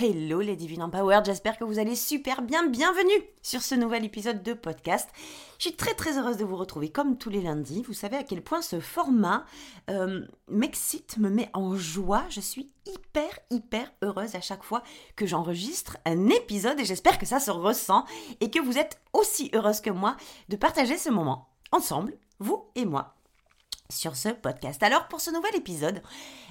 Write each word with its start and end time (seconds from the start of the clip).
Hello 0.00 0.40
les 0.40 0.54
Divine 0.54 0.84
Empowered, 0.84 1.24
j'espère 1.24 1.58
que 1.58 1.64
vous 1.64 1.80
allez 1.80 1.96
super 1.96 2.40
bien. 2.40 2.68
Bienvenue 2.68 3.20
sur 3.42 3.62
ce 3.62 3.74
nouvel 3.74 4.04
épisode 4.04 4.44
de 4.44 4.52
podcast. 4.52 5.08
Je 5.58 5.66
suis 5.66 5.76
très 5.76 5.94
très 5.94 6.16
heureuse 6.16 6.36
de 6.36 6.44
vous 6.44 6.54
retrouver 6.54 6.88
comme 6.88 7.18
tous 7.18 7.30
les 7.30 7.40
lundis. 7.40 7.82
Vous 7.82 7.94
savez 7.94 8.16
à 8.16 8.22
quel 8.22 8.40
point 8.40 8.62
ce 8.62 8.78
format 8.78 9.44
euh, 9.90 10.24
m'excite, 10.46 11.18
me 11.18 11.30
met 11.30 11.50
en 11.52 11.74
joie. 11.74 12.22
Je 12.30 12.38
suis 12.38 12.70
hyper 12.86 13.40
hyper 13.50 13.92
heureuse 14.02 14.36
à 14.36 14.40
chaque 14.40 14.62
fois 14.62 14.84
que 15.16 15.26
j'enregistre 15.26 15.96
un 16.04 16.28
épisode 16.28 16.78
et 16.78 16.84
j'espère 16.84 17.18
que 17.18 17.26
ça 17.26 17.40
se 17.40 17.50
ressent 17.50 18.04
et 18.38 18.52
que 18.52 18.60
vous 18.60 18.78
êtes 18.78 19.00
aussi 19.14 19.50
heureuse 19.52 19.80
que 19.80 19.90
moi 19.90 20.16
de 20.48 20.54
partager 20.54 20.96
ce 20.96 21.10
moment 21.10 21.48
ensemble, 21.72 22.16
vous 22.38 22.66
et 22.76 22.84
moi 22.84 23.17
sur 23.90 24.16
ce 24.16 24.28
podcast. 24.28 24.82
Alors 24.82 25.08
pour 25.08 25.20
ce 25.20 25.30
nouvel 25.30 25.56
épisode, 25.56 26.02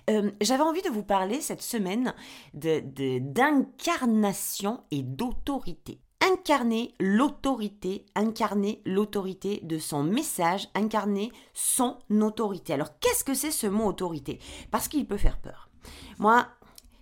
euh, 0.10 0.32
j'avais 0.42 0.64
envie 0.64 0.82
de 0.82 0.90
vous 0.90 1.04
parler 1.04 1.42
cette 1.42 1.62
semaine 1.62 2.14
d'incarnation 2.54 4.74
de, 4.74 4.98
et 4.98 5.04
d'autorité. 5.04 6.00
Incarner 6.20 6.96
l'autorité, 7.00 8.06
incarner 8.16 8.82
l'autorité 8.86 9.60
de 9.64 9.78
son 9.78 10.04
message, 10.04 10.68
incarner 10.74 11.32
son 11.54 12.00
autorité. 12.10 12.74
Alors 12.74 12.98
qu'est-ce 13.00 13.24
que 13.24 13.36
c'est 13.36 13.52
ce 13.52 13.68
mot 13.68 13.86
autorité? 13.86 14.40
Parce 14.72 14.88
qu'il 14.88 15.06
peut 15.06 15.18
faire 15.18 15.40
peur. 15.40 15.70
Moi, 16.18 16.48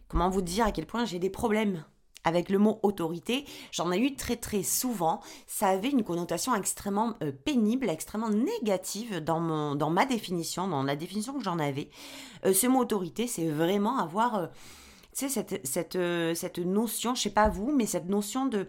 comment 0.10 0.30
vous 0.30 0.42
dire 0.42 0.66
à 0.66 0.72
quel 0.72 0.86
point 0.86 1.06
j'ai 1.06 1.20
des 1.20 1.30
problèmes 1.30 1.86
avec 2.26 2.50
le 2.50 2.58
mot 2.58 2.80
autorité, 2.84 3.46
j'en 3.72 3.92
ai 3.92 4.00
eu 4.00 4.16
très 4.16 4.36
très 4.36 4.64
souvent. 4.64 5.22
Ça 5.48 5.68
avait 5.68 5.90
une 5.90 6.04
connotation 6.04 6.54
extrêmement 6.56 7.14
euh, 7.24 7.32
pénible, 7.32 7.90
extrêmement 7.90 8.30
négative 8.30 9.24
dans, 9.24 9.40
ma 9.40 10.06
définition, 10.06 10.68
dans 10.68 10.84
la 10.84 10.96
définition 10.96 11.38
que 11.38 11.44
j'en 11.44 11.60
avais. 11.60 11.90
Euh, 12.46 12.54
ce 12.54 12.68
mot 12.68 12.80
autorité, 12.80 13.28
c'est 13.28 13.48
vraiment 13.48 14.00
avoir, 14.00 14.36
euh, 14.36 14.48
tu 15.16 15.30
sais, 15.30 15.30
cette, 15.30 15.66
cette, 15.66 15.98
cette 16.36 16.60
notion, 16.60 17.16
je 17.16 17.22
sais 17.22 17.30
pas 17.30 17.48
vous, 17.48 17.72
mais 17.72 17.86
cette 17.86 18.10
notion 18.10 18.46
de 18.46 18.68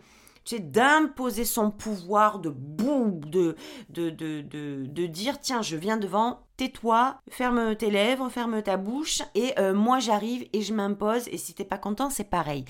d'imposer 0.54 1.44
son 1.44 1.70
pouvoir, 1.70 2.38
de 2.38 2.50
boum, 2.50 3.20
de, 3.24 3.56
de, 3.90 4.10
de, 4.10 4.42
de, 4.42 5.06
dire 5.06 5.40
tiens, 5.40 5.62
je 5.62 5.76
viens 5.76 5.96
devant, 5.96 6.40
tais-toi, 6.56 7.20
ferme 7.28 7.74
tes 7.74 7.90
lèvres, 7.90 8.28
ferme 8.28 8.62
ta 8.62 8.76
bouche, 8.76 9.22
et 9.34 9.54
moi 9.74 9.98
j'arrive 9.98 10.46
et 10.52 10.62
je 10.62 10.72
m'impose, 10.72 11.28
et 11.28 11.38
si 11.38 11.52
t'es 11.52 11.64
pas 11.64 11.78
content, 11.78 12.10
c'est 12.10 12.24
pareil. 12.24 12.64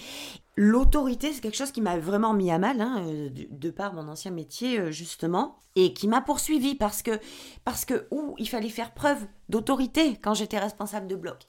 L'autorité, 0.59 1.35
c'est 1.35 1.43
quelque 1.43 1.57
chose 1.57 1.71
qui 1.71 1.83
m'a 1.83 1.99
vraiment 1.99 2.33
mis 2.33 2.51
à 2.51 2.59
mal, 2.59 2.81
hein, 2.81 3.05
euh, 3.07 3.29
de, 3.31 3.71
par 3.71 3.93
mon 3.93 4.09
ancien 4.09 4.31
métier 4.31 4.79
euh, 4.79 4.91
justement, 4.91 5.59
et 5.75 5.93
qui 5.93 6.09
m'a 6.09 6.23
poursuivi 6.23 6.75
parce 6.75 7.03
que, 7.03 7.21
parce 7.65 7.85
que, 7.85 8.07
où 8.11 8.35
il 8.39 8.49
fallait 8.49 8.71
faire 8.71 8.95
preuve 8.95 9.27
d'autorité 9.51 10.17
quand 10.17 10.33
j'étais 10.33 10.59
responsable 10.59 11.09
de 11.09 11.15
bloc. 11.15 11.43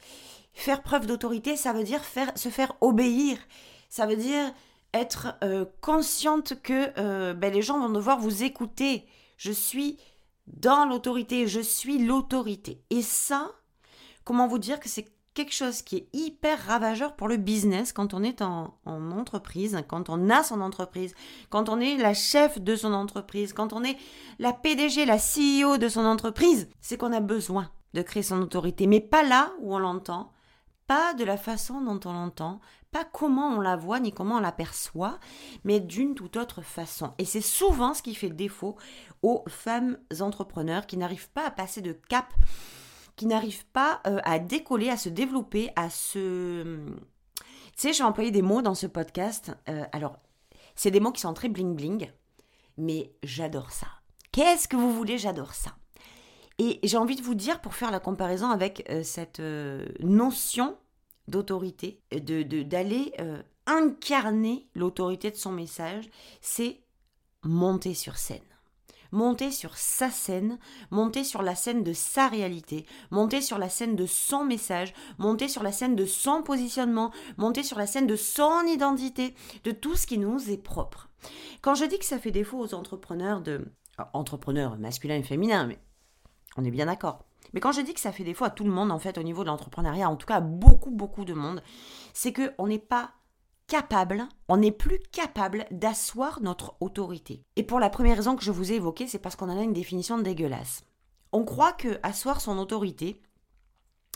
Faire 0.53 0.81
preuve 0.81 1.07
d'autorité, 1.07 1.55
ça 1.55 1.71
veut 1.71 1.85
dire 1.85 2.03
faire, 2.03 2.37
se 2.37 2.49
faire 2.49 2.73
obéir. 2.81 3.37
Ça 3.89 4.05
veut 4.05 4.17
dire 4.17 4.51
être 4.97 5.35
euh, 5.43 5.65
consciente 5.81 6.61
que 6.61 7.33
ben, 7.33 7.53
les 7.53 7.61
gens 7.61 7.79
vont 7.79 7.89
devoir 7.89 8.19
vous 8.19 8.43
écouter. 8.43 9.05
Je 9.37 9.51
suis 9.51 9.97
dans 10.47 10.85
l'autorité, 10.85 11.47
je 11.47 11.59
suis 11.59 11.99
l'autorité. 11.99 12.81
Et 12.89 13.01
ça, 13.01 13.51
comment 14.23 14.47
vous 14.47 14.59
dire 14.59 14.79
que 14.79 14.89
c'est 14.89 15.07
quelque 15.37 15.53
chose 15.53 15.83
qui 15.83 15.97
est 15.97 16.07
hyper 16.13 16.57
ravageur 16.65 17.15
pour 17.15 17.27
le 17.27 17.37
business 17.37 17.93
quand 17.93 18.15
on 18.15 18.23
est 18.23 18.41
en, 18.41 18.73
entreprise, 18.85 19.79
quand 19.87 20.09
on 20.09 20.31
a 20.31 20.41
son 20.41 20.61
entreprise, 20.61 21.13
quand 21.51 21.69
on 21.69 21.79
est 21.79 21.95
la 21.97 22.15
chef 22.15 22.59
de 22.59 22.75
son 22.75 22.91
entreprise, 22.93 23.53
quand 23.53 23.71
on 23.71 23.83
est 23.83 23.97
la 24.39 24.51
PDG, 24.51 25.05
la 25.05 25.17
CEO 25.17 25.77
de 25.77 25.89
son 25.89 26.05
entreprise, 26.05 26.67
c'est 26.81 26.97
qu'on 26.97 27.13
a 27.13 27.19
besoin 27.19 27.69
de 27.93 28.01
créer 28.01 28.23
son 28.23 28.41
autorité, 28.41 28.87
mais 28.87 28.99
pas 28.99 29.21
là 29.21 29.53
où 29.59 29.75
on 29.75 29.79
l'entend, 29.79 30.31
pas 30.87 31.13
de 31.13 31.23
la 31.23 31.37
façon 31.37 31.81
dont 31.81 31.99
on 32.05 32.13
l'entend, 32.13 32.59
pas 32.91 33.03
comment 33.03 33.49
on 33.49 33.61
la 33.61 33.75
voit 33.75 33.99
ni 33.99 34.11
comment 34.11 34.37
on 34.37 34.39
l'aperçoit, 34.39 35.19
mais 35.63 35.79
d'une 35.79 36.15
toute 36.15 36.37
autre 36.37 36.61
façon. 36.61 37.13
Et 37.17 37.25
c'est 37.25 37.41
souvent 37.41 37.93
ce 37.93 38.01
qui 38.01 38.15
fait 38.15 38.29
défaut 38.29 38.77
aux 39.21 39.43
femmes 39.47 39.97
entrepreneurs 40.19 40.87
qui 40.87 40.97
n'arrivent 40.97 41.29
pas 41.31 41.45
à 41.45 41.51
passer 41.51 41.81
de 41.81 41.91
cap 41.91 42.33
qui 43.17 43.25
n'arrivent 43.25 43.65
pas 43.73 43.99
euh, 44.07 44.19
à 44.23 44.39
décoller, 44.39 44.89
à 44.89 44.95
se 44.95 45.09
développer, 45.09 45.71
à 45.75 45.89
se... 45.89 46.77
Tu 46.85 47.43
sais, 47.75 47.93
j'ai 47.93 48.03
employé 48.03 48.31
des 48.31 48.41
mots 48.41 48.61
dans 48.61 48.75
ce 48.75 48.87
podcast. 48.87 49.51
Euh, 49.67 49.83
alors, 49.91 50.17
c'est 50.75 50.91
des 50.91 50.99
mots 50.99 51.11
qui 51.11 51.21
sont 51.21 51.33
très 51.33 51.49
bling-bling, 51.49 52.09
mais 52.77 53.11
j'adore 53.23 53.71
ça. 53.71 53.87
Qu'est-ce 54.31 54.67
que 54.67 54.75
vous 54.75 54.93
voulez? 54.93 55.17
J'adore 55.17 55.53
ça. 55.53 55.75
Et 56.59 56.79
j'ai 56.83 56.97
envie 56.97 57.15
de 57.15 57.21
vous 57.21 57.35
dire, 57.35 57.61
pour 57.61 57.75
faire 57.75 57.91
la 57.91 57.99
comparaison 57.99 58.49
avec 58.49 58.89
euh, 58.89 59.03
cette 59.03 59.41
notion 59.99 60.77
d'autorité, 61.27 62.01
d'aller 62.11 62.43
de, 62.45 62.63
d'aller 62.63 63.13
incarner 63.65 64.69
l'autorité 64.75 65.29
de 65.29 65.35
son 65.35 65.51
message, 65.51 66.05
c'est 66.41 66.81
monter 67.43 67.93
sur 67.93 68.17
scène 68.17 68.41
monter 69.11 69.51
sur 69.51 69.77
sa 69.77 70.09
scène, 70.09 70.57
monter 70.91 71.23
sur 71.23 71.41
la 71.41 71.55
scène 71.55 71.83
de 71.83 71.93
sa 71.93 72.27
réalité, 72.27 72.85
monter 73.11 73.41
sur 73.41 73.57
la 73.57 73.69
scène 73.69 73.95
de 73.95 74.05
son 74.05 74.43
message, 74.43 74.93
monter 75.17 75.47
sur 75.47 75.63
la 75.63 75.71
scène 75.71 75.95
de 75.95 76.05
son 76.05 76.43
positionnement, 76.43 77.11
monter 77.37 77.63
sur 77.63 77.77
la 77.77 77.87
scène 77.87 78.07
de 78.07 78.15
son 78.15 78.65
identité, 78.67 79.33
de 79.63 79.71
tout 79.71 79.95
ce 79.95 80.07
qui 80.07 80.17
nous 80.17 80.49
est 80.49 80.61
propre. 80.61 81.09
Quand 81.61 81.75
je 81.75 81.85
dis 81.85 81.99
que 81.99 82.05
ça 82.05 82.19
fait 82.19 82.31
défaut 82.31 82.59
aux 82.59 82.73
entrepreneurs 82.73 83.41
de 83.41 83.65
entrepreneurs 84.13 84.77
masculins 84.77 85.15
et 85.15 85.23
féminins, 85.23 85.65
mais 85.65 85.79
on 86.57 86.65
est 86.65 86.71
bien 86.71 86.87
d'accord. 86.87 87.23
Mais 87.53 87.59
quand 87.59 87.71
je 87.71 87.81
dis 87.81 87.93
que 87.93 87.99
ça 87.99 88.11
fait 88.11 88.23
défaut 88.23 88.45
à 88.45 88.49
tout 88.49 88.65
le 88.65 88.71
monde 88.71 88.91
en 88.91 88.99
fait 88.99 89.17
au 89.17 89.23
niveau 89.23 89.43
de 89.43 89.47
l'entrepreneuriat, 89.47 90.09
en 90.09 90.15
tout 90.15 90.27
cas 90.27 90.37
à 90.37 90.41
beaucoup 90.41 90.91
beaucoup 90.91 91.25
de 91.25 91.33
monde, 91.33 91.61
c'est 92.13 92.33
que 92.33 92.53
on 92.57 92.67
n'est 92.67 92.79
pas 92.79 93.11
capable, 93.67 94.27
on 94.47 94.57
n'est 94.57 94.71
plus 94.71 94.99
capable 95.11 95.65
d'asseoir 95.71 96.41
notre 96.41 96.75
autorité. 96.79 97.43
Et 97.55 97.63
pour 97.63 97.79
la 97.79 97.89
première 97.89 98.17
raison 98.17 98.35
que 98.35 98.43
je 98.43 98.51
vous 98.51 98.71
ai 98.71 98.75
évoquée, 98.75 99.07
c'est 99.07 99.19
parce 99.19 99.35
qu'on 99.35 99.49
en 99.49 99.59
a 99.59 99.63
une 99.63 99.73
définition 99.73 100.17
dégueulasse. 100.17 100.83
On 101.33 101.43
croit 101.43 101.73
que 101.73 101.99
asseoir 102.03 102.39
son 102.39 102.57
autorité, 102.57 103.21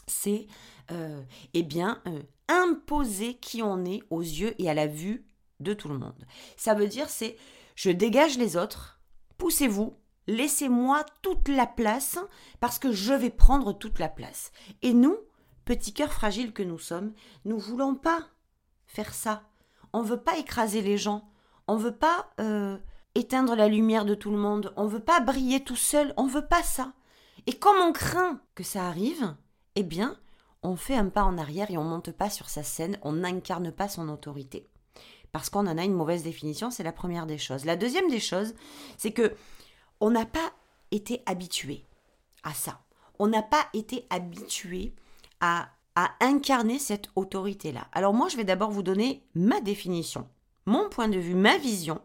c'est 0.08 0.47
euh, 0.91 1.22
eh 1.53 1.63
bien 1.63 2.02
euh, 2.08 2.22
imposer 2.47 3.35
qui 3.35 3.62
on 3.62 3.85
est 3.85 4.02
aux 4.09 4.22
yeux 4.22 4.56
et 4.62 4.69
à 4.69 4.73
la 4.73 4.88
vue 4.88 5.25
de 5.59 5.73
tout 5.73 5.90
le 5.90 5.97
monde. 5.97 6.25
Ça 6.58 6.73
veut 6.73 6.88
dire 6.88 7.09
c'est 7.09 7.38
je 7.75 7.91
dégage 7.91 8.38
les 8.38 8.58
autres, 8.58 9.02
poussez-vous, 9.38 9.96
laissez-moi 10.28 11.06
toute 11.22 11.48
la 11.48 11.68
place 11.68 12.20
parce 12.59 12.80
que 12.80 12.92
je 12.92 13.14
vais 13.14 13.30
prendre 13.30 13.74
toute 13.74 14.00
la 14.00 14.09
place. 14.09 14.52
Et 14.82 14.94
nous, 14.94 15.18
petits 15.66 15.94
cœurs 15.94 16.14
fragiles 16.14 16.54
que 16.54 16.64
nous 16.64 16.80
sommes, 16.80 17.14
nous 17.46 17.59
voulons 17.59 17.96
pas 17.96 18.28
faire 18.86 19.14
ça. 19.14 19.44
On 19.94 20.02
veut 20.02 20.22
pas 20.22 20.38
écraser 20.38 20.82
les 20.82 20.98
gens. 20.98 21.30
On 21.68 21.76
veut 21.76 21.96
pas 21.96 22.32
euh, 22.40 22.78
éteindre 23.16 23.56
la 23.56 23.68
lumière 23.68 24.06
de 24.06 24.16
tout 24.16 24.32
le 24.32 24.38
monde. 24.38 24.74
On 24.76 24.88
veut 24.88 25.00
pas 25.00 25.20
briller 25.20 25.64
tout 25.64 25.76
seul. 25.76 26.14
On 26.18 26.28
veut 26.28 26.48
pas 26.48 26.64
ça. 26.64 26.94
Et 27.48 27.53
comme 27.53 27.78
on 27.78 27.92
craint 27.92 28.42
que 28.56 28.64
ça 28.64 28.88
arrive, 28.88 29.36
eh 29.76 29.84
bien, 29.84 30.18
on 30.64 30.76
fait 30.76 30.96
un 30.96 31.09
pas 31.09 31.23
en 31.23 31.38
arrière 31.38 31.72
et 31.72 31.78
on 31.78 31.84
monte 31.84 32.12
pas 32.12 32.29
sur 32.29 32.50
sa 32.50 32.64
scène. 32.64 32.97
On 33.02 33.14
n'incarne 33.14 33.72
pas 33.72 33.90
son 33.90 34.09
autorité. 34.09 34.68
Parce 35.32 35.50
qu'on 35.50 35.68
en 35.68 35.78
a 35.78 35.84
une 35.84 35.94
mauvaise 35.94 36.23
définition, 36.23 36.72
c'est 36.72 36.84
la 36.84 36.91
première 36.91 37.26
des 37.26 37.38
choses. 37.38 37.66
La 37.66 37.78
deuxième 37.78 38.09
des 38.09 38.20
choses, 38.20 38.53
c'est 38.97 39.14
que 39.14 39.34
on 40.02 40.09
n'a 40.09 40.26
pas 40.26 40.52
été 40.92 41.24
habitué 41.26 41.86
à 42.44 42.53
ça. 42.53 42.82
On 43.20 43.28
n'a 43.28 43.44
pas 43.44 43.68
été 43.74 44.06
habitué 44.09 44.94
à 45.40 45.70
à 45.96 46.12
incarner 46.22 46.80
cette 46.80 47.09
autorité-là. 47.16 47.88
Alors 47.92 48.14
moi, 48.14 48.30
je 48.30 48.38
vais 48.38 48.44
d'abord 48.44 48.72
vous 48.72 48.84
donner 48.84 49.24
ma 49.36 49.59
définition, 49.62 50.28
mon 50.66 50.90
point 50.90 51.09
de 51.09 51.20
vue, 51.20 51.36
ma 51.36 51.58
vision 51.58 52.02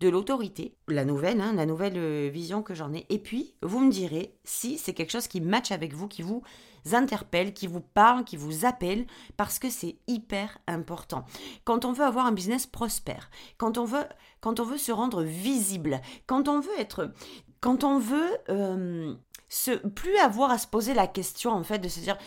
de 0.00 0.08
l'autorité, 0.08 0.74
la 0.86 1.04
nouvelle, 1.04 1.40
hein, 1.40 1.52
la 1.54 1.66
nouvelle 1.66 1.96
euh, 1.96 2.30
vision 2.32 2.62
que 2.62 2.74
j'en 2.74 2.92
ai. 2.94 3.04
Et 3.08 3.18
puis, 3.18 3.54
vous 3.62 3.80
me 3.80 3.90
direz 3.90 4.32
si 4.44 4.78
c'est 4.78 4.94
quelque 4.94 5.10
chose 5.10 5.26
qui 5.26 5.40
match 5.40 5.72
avec 5.72 5.92
vous, 5.92 6.06
qui 6.06 6.22
vous 6.22 6.42
interpelle, 6.92 7.52
qui 7.52 7.66
vous 7.66 7.80
parle, 7.80 8.24
qui 8.24 8.36
vous 8.36 8.64
appelle, 8.64 9.06
parce 9.36 9.58
que 9.58 9.70
c'est 9.70 9.96
hyper 10.06 10.58
important. 10.66 11.24
Quand 11.64 11.84
on 11.84 11.92
veut 11.92 12.04
avoir 12.04 12.26
un 12.26 12.32
business 12.32 12.66
prospère, 12.66 13.30
quand 13.56 13.78
on 13.78 13.84
veut, 13.84 14.06
quand 14.40 14.60
on 14.60 14.64
veut 14.64 14.78
se 14.78 14.92
rendre 14.92 15.22
visible, 15.22 16.00
quand 16.26 16.48
on 16.48 16.60
veut 16.60 16.78
être, 16.78 17.12
quand 17.60 17.84
on 17.84 17.98
veut 17.98 18.38
euh, 18.48 19.14
se, 19.48 19.70
plus 19.70 20.16
avoir 20.18 20.50
à 20.50 20.58
se 20.58 20.66
poser 20.66 20.94
la 20.94 21.06
question 21.06 21.50
en 21.50 21.62
fait 21.62 21.78
de 21.78 21.88
se 21.88 22.00
dire 22.00 22.18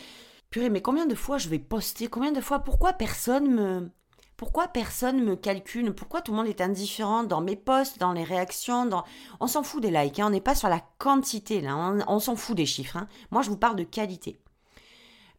purée, 0.50 0.70
mais 0.70 0.82
combien 0.82 1.06
de 1.06 1.16
fois 1.16 1.38
je 1.38 1.50
vais 1.50 1.60
poster? 1.60 2.08
Combien 2.08 2.32
de 2.32 2.42
fois? 2.42 2.60
Pourquoi 2.60 2.94
personne 2.94 3.52
me. 3.54 3.92
Pourquoi 4.42 4.68
personne 4.68 5.24
me 5.24 5.36
calcule 5.36 5.94
Pourquoi 5.94 6.22
tout 6.22 6.32
le 6.32 6.38
monde 6.38 6.48
est 6.48 6.62
indifférent 6.62 7.24
dans 7.24 7.42
mes 7.42 7.56
posts, 7.56 8.00
dans 8.00 8.12
les 8.12 8.24
réactions. 8.24 8.90
On 9.40 9.46
s'en 9.46 9.62
fout 9.62 9.84
des 9.84 9.92
likes, 9.92 10.20
hein, 10.20 10.26
on 10.26 10.30
n'est 10.32 10.42
pas 10.42 10.56
sur 10.56 10.68
la 10.68 10.82
quantité 10.98 11.64
on, 11.70 12.20
s'en 12.20 12.36
fout 12.36 12.58
des 12.58 12.66
chiffres. 12.66 12.98
Hein. 12.98 13.08
Moi, 13.30 13.44
je 13.44 13.52
vous 13.52 13.58
parle 13.58 13.76
de 13.76 13.84
qualité. 13.84 14.40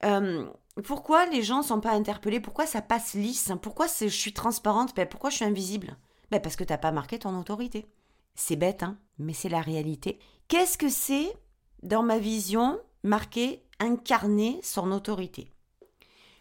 Euh, 0.05 0.47
pourquoi 0.85 1.27
les 1.27 1.43
gens 1.43 1.63
sont 1.63 1.81
pas 1.81 1.91
interpellés? 1.91 2.39
Pourquoi 2.39 2.65
ça 2.65 2.81
passe 2.81 3.15
lisse? 3.15 3.51
Pourquoi 3.61 3.89
je 3.89 4.07
suis 4.07 4.33
transparente? 4.33 4.95
Ben, 4.95 5.09
Pourquoi 5.09 5.31
je 5.31 5.35
suis 5.35 5.45
invisible? 5.45 5.97
Ben, 6.31 6.41
Parce 6.41 6.55
que 6.55 6.63
tu 6.63 6.73
n'as 6.73 6.79
pas 6.79 6.93
marqué 6.93 7.19
ton 7.19 7.37
autorité. 7.37 7.89
C'est 8.37 8.55
bête, 8.55 8.85
hein, 8.85 8.99
mais 9.19 9.33
c'est 9.33 9.49
la 9.49 9.63
réalité. 9.63 10.21
Qu'est-ce 10.47 10.79
que 10.79 10.89
c'est, 10.89 11.37
dans 11.83 12.05
ma 12.05 12.19
vision, 12.19 12.79
marquer, 13.03 13.65
incarner 13.81 14.61
son 14.63 14.93
autorité? 14.93 15.52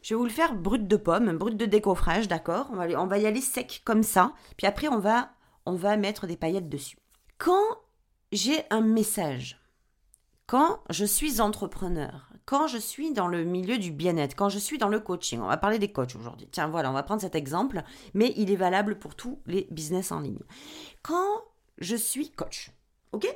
Je 0.01 0.13
vais 0.13 0.17
vous 0.17 0.25
le 0.25 0.31
faire 0.31 0.55
brut 0.55 0.87
de 0.87 0.97
pomme, 0.97 1.37
brut 1.37 1.55
de 1.55 1.65
décoffrage, 1.65 2.27
d'accord 2.27 2.69
on 2.71 2.75
va, 2.75 2.87
va 2.87 3.17
y 3.17 3.25
aller 3.25 3.41
sec 3.41 3.81
comme 3.85 4.03
ça. 4.03 4.33
Puis 4.57 4.67
après, 4.67 4.87
on 4.87 4.99
va, 4.99 5.31
on 5.65 5.75
va 5.75 5.97
mettre 5.97 6.27
des 6.27 6.37
paillettes 6.37 6.69
dessus. 6.69 6.97
Quand 7.37 7.77
j'ai 8.31 8.63
un 8.69 8.81
message, 8.81 9.59
quand 10.47 10.79
je 10.89 11.05
suis 11.05 11.39
entrepreneur, 11.39 12.31
quand 12.45 12.67
je 12.67 12.77
suis 12.77 13.13
dans 13.13 13.27
le 13.27 13.43
milieu 13.43 13.77
du 13.77 13.91
bien-être, 13.91 14.35
quand 14.35 14.49
je 14.49 14.59
suis 14.59 14.77
dans 14.77 14.89
le 14.89 14.99
coaching, 14.99 15.39
on 15.39 15.47
va 15.47 15.57
parler 15.57 15.79
des 15.79 15.91
coachs 15.91 16.15
aujourd'hui. 16.15 16.47
Tiens, 16.51 16.67
voilà, 16.67 16.89
on 16.89 16.93
va 16.93 17.03
prendre 17.03 17.21
cet 17.21 17.35
exemple, 17.35 17.83
mais 18.13 18.33
il 18.35 18.51
est 18.51 18.55
valable 18.55 18.97
pour 18.97 19.15
tous 19.15 19.39
les 19.45 19.67
business 19.71 20.11
en 20.11 20.19
ligne. 20.19 20.41
Quand 21.03 21.43
je 21.77 21.95
suis 21.95 22.31
coach, 22.31 22.71
ok 23.11 23.27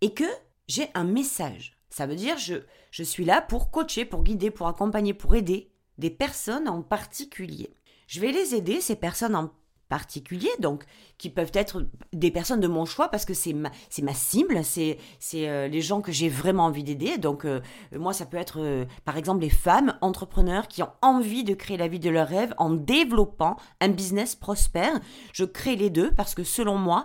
Et 0.00 0.12
que 0.12 0.24
j'ai 0.68 0.90
un 0.94 1.04
message, 1.04 1.77
ça 1.98 2.06
veut 2.06 2.14
dire 2.14 2.38
je, 2.38 2.54
je 2.92 3.02
suis 3.02 3.24
là 3.24 3.42
pour 3.42 3.72
coacher, 3.72 4.04
pour 4.04 4.22
guider, 4.22 4.52
pour 4.52 4.68
accompagner, 4.68 5.14
pour 5.14 5.34
aider 5.34 5.72
des 5.98 6.10
personnes 6.10 6.68
en 6.68 6.80
particulier. 6.80 7.74
Je 8.06 8.20
vais 8.20 8.30
les 8.30 8.54
aider, 8.54 8.80
ces 8.80 8.94
personnes 8.94 9.34
en 9.34 9.50
particulier, 9.88 10.50
donc 10.60 10.84
qui 11.16 11.28
peuvent 11.28 11.50
être 11.54 11.88
des 12.12 12.30
personnes 12.30 12.60
de 12.60 12.68
mon 12.68 12.84
choix 12.84 13.08
parce 13.08 13.24
que 13.24 13.34
c'est 13.34 13.52
ma, 13.52 13.72
cible, 14.14 14.62
c'est, 14.62 14.98
c'est 15.18 15.48
euh, 15.48 15.66
les 15.66 15.80
gens 15.80 16.00
que 16.00 16.12
j'ai 16.12 16.28
vraiment 16.28 16.66
envie 16.66 16.84
d'aider. 16.84 17.18
Donc 17.18 17.44
euh, 17.44 17.60
moi, 17.90 18.12
ça 18.12 18.26
peut 18.26 18.36
être 18.36 18.60
euh, 18.60 18.84
par 19.04 19.16
exemple 19.16 19.40
les 19.40 19.50
femmes 19.50 19.98
entrepreneurs 20.00 20.68
qui 20.68 20.84
ont 20.84 20.92
envie 21.02 21.42
de 21.42 21.54
créer 21.54 21.78
la 21.78 21.88
vie 21.88 21.98
de 21.98 22.10
leurs 22.10 22.28
rêves 22.28 22.54
en 22.58 22.70
développant 22.70 23.56
un 23.80 23.88
business 23.88 24.36
prospère. 24.36 25.00
Je 25.32 25.44
crée 25.44 25.74
les 25.74 25.90
deux 25.90 26.12
parce 26.12 26.36
que 26.36 26.44
selon 26.44 26.78
moi, 26.78 27.04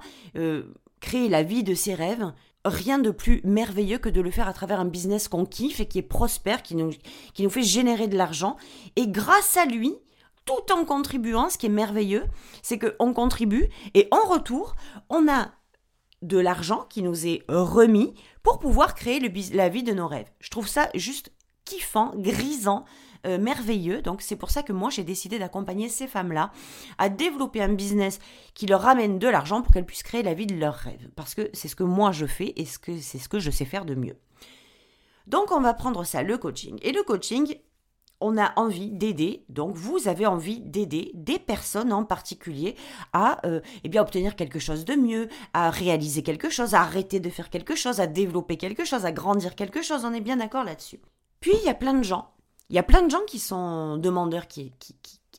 créer 1.00 1.30
la 1.30 1.42
vie 1.42 1.64
de 1.64 1.74
ses 1.74 1.96
rêves, 1.96 2.32
rien 2.66 3.00
de 3.00 3.12
plus 3.12 3.42
merveilleux 3.44 3.98
que 3.98 4.10
de 4.10 4.22
le 4.22 4.32
faire 4.32 4.48
à 4.48 4.54
travers 4.54 4.80
un 4.80 4.86
business 4.86 5.28
qu'on 5.28 5.46
kiffe 5.46 5.80
et 5.80 5.88
qui 5.88 6.00
est 6.00 6.04
prospère, 6.04 6.64
qui 6.64 6.76
nous, 6.76 6.92
qui 7.34 7.44
nous 7.44 7.50
fait 7.50 7.64
générer 7.64 8.08
de 8.08 8.18
l'argent. 8.18 8.58
Et 8.96 9.08
grâce 9.08 9.58
à 9.58 9.66
lui, 9.66 9.96
tout 10.46 10.72
en 10.74 10.86
contribuant, 10.86 11.50
ce 11.50 11.58
qui 11.58 11.68
est 11.68 11.70
merveilleux, 11.70 12.26
c'est 12.62 12.80
qu'on 12.80 13.14
contribue 13.14 13.70
et 13.94 14.08
en 14.12 14.28
retour, 14.28 14.76
on 15.10 15.28
a 15.28 15.52
de 16.22 16.38
l'argent 16.38 16.86
qui 16.90 17.02
nous 17.02 17.28
est 17.28 17.44
remis 17.50 18.14
pour 18.44 18.60
pouvoir 18.60 18.96
créer 18.96 19.20
la 19.54 19.70
vie 19.70 19.84
de 19.84 19.94
nos 19.94 20.08
rêves. 20.08 20.32
Je 20.40 20.50
trouve 20.50 20.68
ça 20.68 20.90
juste 20.96 21.32
kiffant, 21.66 22.14
grisant, 22.16 22.86
euh, 23.26 23.38
merveilleux. 23.38 24.02
Donc 24.02 24.22
c'est 24.22 24.36
pour 24.36 24.50
ça 24.50 24.64
que 24.64 24.74
moi 24.74 24.90
j'ai 24.90 25.04
décidé 25.04 25.40
d'accompagner 25.40 25.90
ces 25.90 26.08
femmes-là 26.08 26.52
à 26.98 27.10
développer 27.10 27.62
un 27.62 27.74
business 27.74 28.20
qui 28.54 28.66
leur 28.66 28.82
ramène 28.82 29.20
de 29.20 29.28
l'argent 29.28 29.62
pour 29.62 29.74
qu'elles 29.74 29.86
puissent 29.86 30.04
créer 30.04 30.24
la 30.24 30.34
vie 30.34 30.48
de 30.48 30.56
leurs 30.56 30.76
rêves. 30.76 31.10
Parce 31.16 31.36
que 31.36 31.50
c'est 31.54 31.68
ce 31.68 31.76
que 31.76 31.84
moi 31.84 32.12
je 32.12 32.26
fais 32.26 32.54
et 32.56 32.66
c'est 32.66 33.20
ce 33.20 33.30
que 33.30 33.40
je 33.40 33.52
sais 33.52 33.66
faire 33.66 33.86
de 33.86 33.96
mieux. 33.96 34.18
Donc 35.28 35.52
on 35.52 35.62
va 35.62 35.74
prendre 35.74 36.04
ça, 36.04 36.24
le 36.24 36.38
coaching. 36.38 36.78
Et 36.82 36.92
le 36.92 37.04
coaching, 37.04 37.56
on 38.24 38.38
a 38.38 38.54
envie 38.56 38.90
d'aider, 38.90 39.46
donc 39.50 39.76
vous 39.76 40.08
avez 40.08 40.26
envie 40.26 40.62
d'aider 40.62 41.12
des 41.14 41.40
personnes 41.40 41.92
en 41.92 42.06
particulier 42.06 42.76
à 43.12 43.46
euh, 43.46 43.60
eh 43.84 43.90
bien 43.90 44.02
obtenir 44.02 44.36
quelque 44.36 44.60
chose 44.60 44.86
de 44.86 44.96
mieux, 44.96 45.28
à 45.54 45.70
réaliser 45.70 46.24
quelque 46.24 46.50
chose, 46.50 46.74
à 46.74 46.82
arrêter 46.82 47.20
de 47.20 47.30
faire 47.30 47.50
quelque 47.50 47.76
chose, 47.76 48.00
à 48.00 48.08
développer 48.08 48.56
quelque 48.56 48.86
chose, 48.86 49.06
à 49.06 49.12
grandir 49.12 49.56
quelque 49.56 49.82
chose. 49.82 50.06
On 50.06 50.14
est 50.14 50.22
bien 50.22 50.38
d'accord 50.38 50.64
là-dessus. 50.64 51.02
Puis 51.42 51.52
il 51.62 51.66
y 51.66 51.70
a 51.70 51.74
plein 51.74 51.94
de 51.94 52.04
gens, 52.04 52.32
il 52.74 52.76
y 52.76 52.80
a 52.80 52.84
plein 52.84 53.04
de 53.04 53.12
gens 53.12 53.24
qui 53.28 53.38
sont 53.38 53.98
demandeurs, 53.98 54.48
qui, 54.48 54.74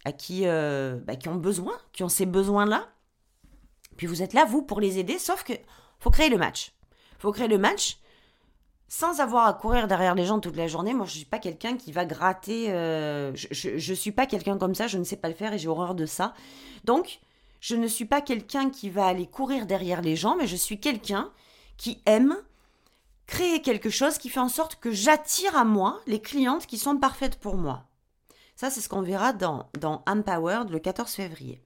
à 0.05 0.13
qui, 0.13 0.43
euh, 0.47 1.01
bah, 1.05 1.17
qui 1.17 1.29
ont 1.29 1.35
besoin, 1.35 1.73
qui 1.93 2.05
ont 2.05 2.09
ces 2.09 2.27
besoins-là. 2.27 2.87
Puis 3.97 4.07
vous 4.07 4.23
êtes 4.23 4.35
là, 4.35 4.45
vous, 4.45 4.63
pour 4.63 4.79
les 4.79 5.01
aider, 5.01 5.19
sauf 5.19 5.43
que 5.43 5.53
faut 5.99 6.13
créer 6.13 6.29
le 6.29 6.39
match. 6.39 6.77
faut 7.19 7.33
créer 7.33 7.49
le 7.49 7.59
match 7.59 7.99
sans 8.87 9.19
avoir 9.19 9.47
à 9.47 9.53
courir 9.55 9.89
derrière 9.89 10.15
les 10.15 10.27
gens 10.27 10.39
toute 10.39 10.55
la 10.55 10.69
journée, 10.69 10.95
moi 10.95 11.07
je 11.07 11.17
suis 11.17 11.25
pas 11.25 11.41
quelqu'un 11.41 11.77
qui 11.77 11.91
va 11.91 12.05
gratter. 12.05 12.71
Euh, 12.71 13.33
je, 13.35 13.71
ne 13.91 13.95
suis 13.97 14.13
pas 14.13 14.27
quelqu'un 14.27 14.57
comme 14.57 14.77
ça, 14.77 14.87
je 14.87 14.99
ne 14.99 15.03
sais 15.03 15.17
pas 15.17 15.27
le 15.27 15.35
faire 15.35 15.53
et 15.53 15.59
j'ai 15.59 15.67
horreur 15.67 15.97
de 15.97 16.07
ça. 16.07 16.35
Donc, 16.85 17.19
je 17.59 17.75
ne 17.75 17.89
suis 17.89 18.05
pas 18.05 18.21
quelqu'un 18.21 18.71
qui 18.71 18.91
va 18.91 19.07
aller 19.07 19.27
courir 19.27 19.67
derrière 19.67 20.03
les 20.03 20.15
gens, 20.15 20.37
mais 20.37 20.47
je 20.47 20.55
suis 20.55 20.79
quelqu'un 20.79 21.33
qui 21.79 22.01
aime 22.07 22.37
créer 23.27 23.63
quelque 23.63 23.91
chose 23.91 24.19
qui 24.19 24.29
fait 24.29 24.41
en 24.41 24.49
sorte 24.49 24.77
que 24.77 24.91
j'attire 24.91 25.57
à 25.57 25.65
moi 25.65 26.01
les 26.07 26.21
clientes 26.21 26.67
qui 26.67 26.79
sont 26.79 26.97
parfaites 26.99 27.39
pour 27.41 27.57
moi. 27.57 27.87
Ça, 28.57 28.71
c'est 28.71 28.81
ce 28.81 28.89
qu'on 28.89 29.03
verra 29.03 29.33
dans, 29.33 29.69
dans 29.79 30.03
Empowered 30.07 30.71
le 30.71 30.79
14 30.79 31.11
février. 31.11 31.61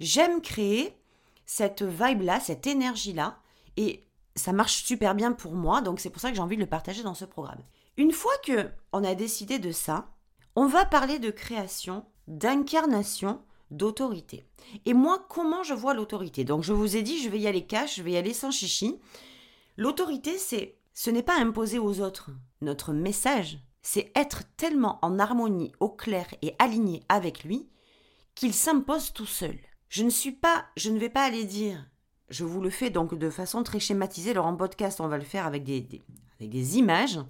J'aime 0.00 0.40
créer 0.40 0.96
cette 1.44 1.82
vibe-là, 1.82 2.40
cette 2.40 2.66
énergie-là, 2.66 3.38
et 3.76 4.06
ça 4.34 4.52
marche 4.52 4.84
super 4.84 5.14
bien 5.14 5.32
pour 5.32 5.52
moi, 5.52 5.80
donc 5.80 6.00
c'est 6.00 6.10
pour 6.10 6.20
ça 6.20 6.30
que 6.30 6.36
j'ai 6.36 6.42
envie 6.42 6.56
de 6.56 6.62
le 6.62 6.68
partager 6.68 7.02
dans 7.02 7.14
ce 7.14 7.24
programme. 7.24 7.62
Une 7.96 8.12
fois 8.12 8.36
que 8.44 8.70
on 8.92 9.04
a 9.04 9.14
décidé 9.14 9.58
de 9.58 9.72
ça, 9.72 10.08
on 10.54 10.66
va 10.66 10.84
parler 10.84 11.18
de 11.18 11.30
création, 11.30 12.04
d'incarnation, 12.28 13.40
d'autorité. 13.70 14.46
Et 14.84 14.94
moi, 14.94 15.24
comment 15.28 15.62
je 15.62 15.74
vois 15.74 15.94
l'autorité? 15.94 16.44
Donc 16.44 16.62
je 16.62 16.72
vous 16.72 16.96
ai 16.96 17.02
dit, 17.02 17.22
je 17.22 17.28
vais 17.28 17.38
y 17.38 17.46
aller 17.46 17.66
cash, 17.66 17.96
je 17.96 18.02
vais 18.02 18.12
y 18.12 18.16
aller 18.16 18.34
sans 18.34 18.50
chichi. 18.50 18.98
L'autorité, 19.76 20.38
c'est 20.38 20.76
ce 20.94 21.10
n'est 21.10 21.22
pas 21.22 21.38
imposer 21.38 21.78
aux 21.78 22.00
autres. 22.00 22.30
Notre 22.62 22.92
message, 22.92 23.58
c'est 23.82 24.10
être 24.14 24.42
tellement 24.56 24.98
en 25.02 25.18
harmonie, 25.18 25.72
au 25.80 25.90
clair 25.90 26.26
et 26.42 26.54
aligné 26.58 27.02
avec 27.08 27.44
lui 27.44 27.68
qu'il 28.34 28.54
s'impose 28.54 29.12
tout 29.12 29.26
seul. 29.26 29.58
Je 29.88 30.02
ne 30.02 30.10
suis 30.10 30.32
pas, 30.32 30.66
je 30.76 30.90
ne 30.90 30.98
vais 30.98 31.10
pas 31.10 31.24
aller 31.24 31.44
dire 31.44 31.86
je 32.28 32.44
vous 32.44 32.60
le 32.60 32.70
fais 32.70 32.90
donc 32.90 33.14
de 33.14 33.30
façon 33.30 33.62
très 33.62 33.80
schématisée. 33.80 34.32
Alors 34.32 34.46
en 34.46 34.56
podcast, 34.56 35.00
on 35.00 35.08
va 35.08 35.18
le 35.18 35.24
faire 35.24 35.46
avec 35.46 35.62
des, 35.62 35.86
avec 36.40 36.50
des 36.50 36.78
images. 36.78 37.20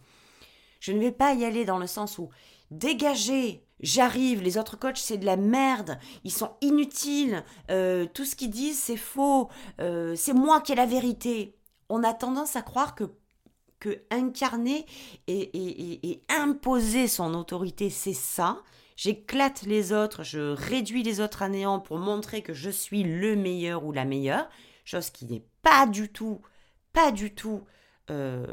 Je 0.81 0.93
ne 0.93 1.00
vais 1.00 1.12
pas 1.12 1.34
y 1.34 1.44
aller 1.44 1.64
dans 1.64 1.78
le 1.78 1.87
sens 1.87 2.19
où 2.19 2.31
dégagez, 2.70 3.65
j'arrive, 3.81 4.43
les 4.43 4.58
autres 4.58 4.79
coachs 4.79 4.98
c'est 4.98 5.19
de 5.19 5.26
la 5.26 5.36
merde, 5.36 5.98
ils 6.24 6.32
sont 6.32 6.56
inutiles, 6.60 7.44
euh, 7.70 8.06
tout 8.12 8.24
ce 8.24 8.36
qu'ils 8.36 8.50
disent 8.50 8.79
c'est 8.79 8.96
faux, 8.96 9.48
euh, 9.81 10.15
c'est 10.17 10.32
moi 10.32 10.60
qui 10.60 10.72
ai 10.72 10.76
la 10.76 10.86
vérité. 10.86 11.56
On 11.88 12.02
a 12.02 12.12
tendance 12.14 12.56
à 12.56 12.62
croire 12.62 12.94
que, 12.94 13.05
que 13.81 14.02
incarner 14.10 14.86
et, 15.26 16.10
et 16.10 16.22
imposer 16.28 17.08
son 17.08 17.34
autorité 17.34 17.90
c'est 17.90 18.12
ça. 18.12 18.62
J'éclate 18.96 19.62
les 19.62 19.93
autres, 19.93 20.22
je 20.22 20.55
réduis 20.55 21.02
les 21.02 21.20
autres 21.20 21.43
à 21.43 21.50
néant 21.50 21.81
pour 21.81 21.98
montrer 21.98 22.43
que 22.43 22.55
je 22.55 22.70
suis 22.70 23.02
le 23.02 23.36
meilleur 23.36 23.84
ou 23.84 23.93
la 23.93 24.06
meilleure 24.06 24.48
chose 24.86 25.10
qui 25.10 25.26
n'est 25.26 25.44
pas 25.60 25.86
du 25.86 26.08
tout, 26.08 26.40
pas 26.94 27.12
du 27.12 27.34
tout 27.34 27.62
euh, 28.10 28.46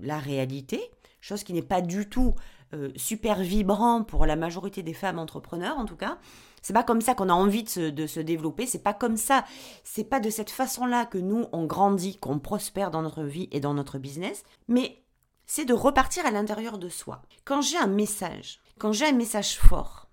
la 0.00 0.18
réalité, 0.18 0.80
chose 1.20 1.42
qui 1.42 1.52
n'est 1.52 1.62
pas 1.62 1.80
du 1.80 2.08
tout 2.08 2.34
euh, 2.72 2.90
super 2.94 3.40
vibrant 3.40 4.04
pour 4.04 4.26
la 4.26 4.36
majorité 4.36 4.84
des 4.84 4.94
femmes 4.94 5.18
entrepreneurs 5.18 5.76
en 5.76 5.86
tout 5.86 5.96
cas. 5.96 6.18
C'est 6.62 6.72
pas 6.72 6.82
comme 6.82 7.00
ça 7.00 7.14
qu'on 7.14 7.28
a 7.28 7.34
envie 7.34 7.62
de 7.62 7.68
se, 7.68 7.90
de 7.90 8.06
se 8.06 8.20
développer, 8.20 8.66
c'est 8.66 8.82
pas 8.82 8.94
comme 8.94 9.16
ça, 9.16 9.44
c'est 9.84 10.04
pas 10.04 10.20
de 10.20 10.30
cette 10.30 10.50
façon-là 10.50 11.06
que 11.06 11.18
nous 11.18 11.46
on 11.52 11.64
grandit, 11.64 12.18
qu'on 12.18 12.38
prospère 12.38 12.90
dans 12.90 13.02
notre 13.02 13.22
vie 13.22 13.48
et 13.52 13.60
dans 13.60 13.74
notre 13.74 13.98
business, 13.98 14.44
mais 14.68 15.02
c'est 15.46 15.64
de 15.64 15.74
repartir 15.74 16.26
à 16.26 16.30
l'intérieur 16.30 16.78
de 16.78 16.88
soi. 16.88 17.22
Quand 17.44 17.62
j'ai 17.62 17.78
un 17.78 17.86
message, 17.86 18.60
quand 18.78 18.92
j'ai 18.92 19.06
un 19.06 19.12
message 19.12 19.58
fort, 19.58 20.08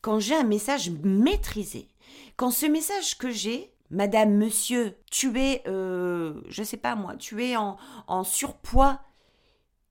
quand 0.00 0.18
j'ai 0.18 0.34
un 0.34 0.44
message 0.44 0.90
maîtrisé, 1.02 1.88
quand 2.36 2.50
ce 2.50 2.66
message 2.66 3.18
que 3.18 3.30
j'ai, 3.30 3.72
Madame, 3.90 4.34
monsieur, 4.34 4.96
tu 5.10 5.38
es, 5.38 5.62
euh, 5.66 6.40
je 6.48 6.62
sais 6.62 6.78
pas 6.78 6.96
moi, 6.96 7.14
tu 7.16 7.44
es 7.44 7.56
en, 7.56 7.76
en 8.06 8.24
surpoids. 8.24 9.00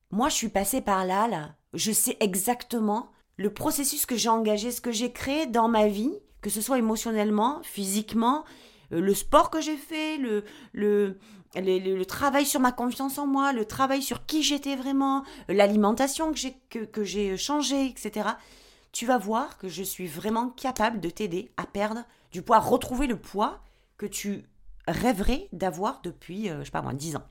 Moi, 0.09 0.27
je 0.27 0.35
suis 0.35 0.49
passée 0.49 0.81
par 0.81 1.05
là, 1.05 1.27
là. 1.27 1.55
Je 1.73 1.91
sais 1.91 2.17
exactement 2.19 3.11
le 3.37 3.53
processus 3.53 4.05
que 4.05 4.15
j'ai 4.15 4.29
engagé, 4.29 4.71
ce 4.71 4.81
que 4.81 4.91
j'ai 4.91 5.11
créé 5.11 5.45
dans 5.45 5.67
ma 5.67 5.87
vie, 5.87 6.13
que 6.41 6.49
ce 6.49 6.61
soit 6.61 6.77
émotionnellement, 6.77 7.61
physiquement, 7.63 8.43
euh, 8.91 9.01
le 9.01 9.13
sport 9.13 9.49
que 9.49 9.61
j'ai 9.61 9.77
fait, 9.77 10.17
le, 10.17 10.43
le, 10.73 11.17
le, 11.55 12.03
travail 12.03 12.45
sur 12.45 12.59
ma 12.59 12.71
confiance 12.71 13.17
en 13.17 13.27
moi, 13.27 13.53
le 13.53 13.65
travail 13.65 14.01
sur 14.01 14.25
qui 14.25 14.43
j'étais 14.43 14.75
vraiment, 14.75 15.23
l'alimentation 15.47 16.31
que 16.31 16.37
j'ai 16.37 16.55
que, 16.69 16.79
que 16.79 17.03
j'ai 17.03 17.37
changé, 17.37 17.85
etc. 17.85 18.29
Tu 18.91 19.05
vas 19.05 19.17
voir 19.17 19.57
que 19.57 19.69
je 19.69 19.83
suis 19.83 20.07
vraiment 20.07 20.49
capable 20.49 20.99
de 20.99 21.09
t'aider 21.09 21.51
à 21.57 21.65
perdre 21.65 22.03
du 22.31 22.41
poids, 22.41 22.57
à 22.57 22.59
retrouver 22.59 23.07
le 23.07 23.17
poids 23.17 23.61
que 23.97 24.05
tu 24.05 24.45
rêverais 24.87 25.47
d'avoir 25.53 26.01
depuis, 26.01 26.49
euh, 26.49 26.59
je 26.59 26.65
sais 26.65 26.71
pas 26.71 26.81
moi, 26.81 26.93
10 26.93 27.17
ans. 27.17 27.30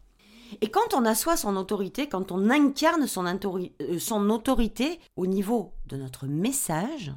Et 0.61 0.71
quand 0.71 0.95
on 0.95 1.05
assoit 1.05 1.37
son 1.37 1.57
autorité, 1.57 2.09
quand 2.09 2.33
on 2.33 2.51
incarne 2.51 3.07
son, 3.07 3.25
euh, 3.27 3.99
son 3.99 4.31
autorité 4.31 5.01
au 5.17 5.27
niveau 5.27 5.75
de 5.87 5.97
notre 5.97 6.27
message, 6.27 7.13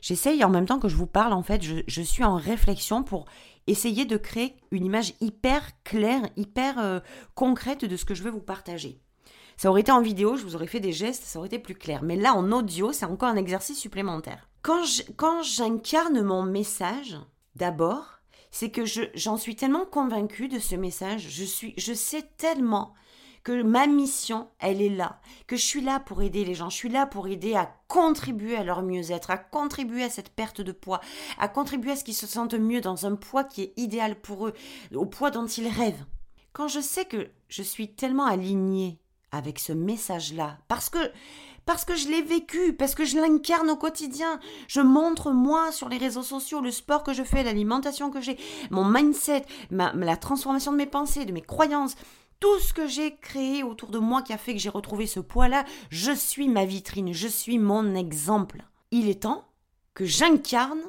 j'essaye 0.00 0.44
en 0.44 0.50
même 0.50 0.66
temps 0.66 0.78
que 0.78 0.88
je 0.88 0.96
vous 0.96 1.06
parle, 1.06 1.32
en 1.32 1.42
fait, 1.42 1.62
je, 1.62 2.02
suis 2.02 2.24
en 2.24 2.36
réflexion 2.36 3.02
pour 3.02 3.26
essayer 3.66 4.04
de 4.04 4.16
créer 4.16 4.56
une 4.70 4.84
image 4.84 5.14
hyper 5.20 5.62
claire, 5.82 6.22
hyper 6.36 6.78
euh, 6.78 7.00
concrète 7.34 7.84
de 7.84 7.96
ce 7.96 8.04
que 8.04 8.14
je 8.14 8.22
veux 8.22 8.30
vous 8.30 8.40
partager. 8.40 9.00
Ça 9.56 9.70
aurait 9.70 9.80
été 9.80 9.92
en 9.92 10.02
vidéo, 10.02 10.36
je 10.36 10.44
vous 10.44 10.54
aurais 10.54 10.66
fait 10.66 10.80
des 10.80 10.92
gestes, 10.92 11.24
ça 11.24 11.38
aurait 11.38 11.48
été 11.48 11.58
plus 11.58 11.74
clair. 11.74 12.02
Mais 12.02 12.16
là, 12.16 12.34
en 12.34 12.52
audio, 12.52 12.92
c'est 12.92 13.06
encore 13.06 13.30
un 13.30 13.36
exercice 13.36 13.78
supplémentaire. 13.78 14.50
Quand 14.62 15.42
j'incarne 15.42 16.22
mon 16.22 16.42
message, 16.42 17.16
d'abord, 17.54 18.15
c'est 18.56 18.70
que 18.70 18.84
j'en 18.86 19.36
suis 19.36 19.54
tellement 19.54 19.84
convaincue 19.84 20.48
de 20.48 20.58
ce 20.58 20.76
message, 20.76 21.28
je, 21.28 21.44
suis, 21.44 21.74
je 21.76 21.92
sais 21.92 22.22
tellement 22.38 22.94
que 23.44 23.62
ma 23.62 23.86
mission, 23.86 24.48
elle 24.60 24.80
est 24.80 24.88
là, 24.88 25.20
que 25.46 25.56
je 25.56 25.62
suis 25.62 25.82
là 25.82 26.00
pour 26.00 26.22
aider 26.22 26.42
les 26.42 26.54
gens, 26.54 26.70
je 26.70 26.76
suis 26.76 26.88
là 26.88 27.04
pour 27.04 27.28
aider 27.28 27.54
à 27.54 27.70
contribuer 27.86 28.56
à 28.56 28.64
leur 28.64 28.82
mieux-être, 28.82 29.30
à 29.30 29.36
contribuer 29.36 30.04
à 30.04 30.08
cette 30.08 30.30
perte 30.30 30.62
de 30.62 30.72
poids, 30.72 31.02
à 31.38 31.48
contribuer 31.48 31.90
à 31.90 31.96
ce 31.96 32.04
qu'ils 32.04 32.14
se 32.14 32.26
sentent 32.26 32.54
mieux 32.54 32.80
dans 32.80 33.04
un 33.04 33.14
poids 33.14 33.44
qui 33.44 33.60
est 33.60 33.74
idéal 33.76 34.18
pour 34.18 34.46
eux, 34.46 34.54
au 34.94 35.04
poids 35.04 35.30
dont 35.30 35.46
ils 35.46 35.68
rêvent. 35.68 36.06
Quand 36.54 36.68
je 36.68 36.80
sais 36.80 37.04
que 37.04 37.28
je 37.48 37.62
suis 37.62 37.94
tellement 37.94 38.24
alignée 38.24 39.02
avec 39.32 39.58
ce 39.58 39.74
message-là, 39.74 40.60
parce 40.66 40.88
que 40.88 41.12
parce 41.66 41.84
que 41.84 41.96
je 41.96 42.08
l'ai 42.08 42.22
vécu, 42.22 42.72
parce 42.72 42.94
que 42.94 43.04
je 43.04 43.18
l'incarne 43.18 43.68
au 43.68 43.76
quotidien. 43.76 44.40
Je 44.68 44.80
montre 44.80 45.32
moi 45.32 45.72
sur 45.72 45.88
les 45.88 45.98
réseaux 45.98 46.22
sociaux 46.22 46.60
le 46.60 46.70
sport 46.70 47.02
que 47.02 47.12
je 47.12 47.24
fais, 47.24 47.42
l'alimentation 47.42 48.10
que 48.10 48.20
j'ai, 48.20 48.38
mon 48.70 48.84
mindset, 48.84 49.44
la 49.70 50.16
transformation 50.16 50.72
de 50.72 50.78
mes 50.78 50.86
pensées, 50.86 51.26
de 51.26 51.32
mes 51.32 51.42
croyances. 51.42 51.96
Tout 52.38 52.58
ce 52.60 52.72
que 52.72 52.86
j'ai 52.86 53.16
créé 53.16 53.62
autour 53.62 53.90
de 53.90 53.98
moi 53.98 54.22
qui 54.22 54.32
a 54.32 54.38
fait 54.38 54.52
que 54.52 54.60
j'ai 54.60 54.68
retrouvé 54.68 55.06
ce 55.06 55.20
poids-là, 55.20 55.64
je 55.90 56.12
suis 56.12 56.48
ma 56.48 56.64
vitrine, 56.64 57.12
je 57.12 57.28
suis 57.28 57.58
mon 57.58 57.94
exemple. 57.94 58.64
Il 58.92 59.08
est 59.08 59.22
temps 59.22 59.44
que 59.94 60.04
j'incarne 60.04 60.82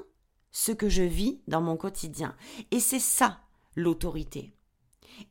ce 0.52 0.72
que 0.72 0.90
je 0.90 1.04
vis 1.04 1.42
dans 1.48 1.62
mon 1.62 1.78
quotidien. 1.78 2.36
Et 2.72 2.80
c'est 2.80 3.00
ça 3.00 3.40
l'autorité. 3.76 4.57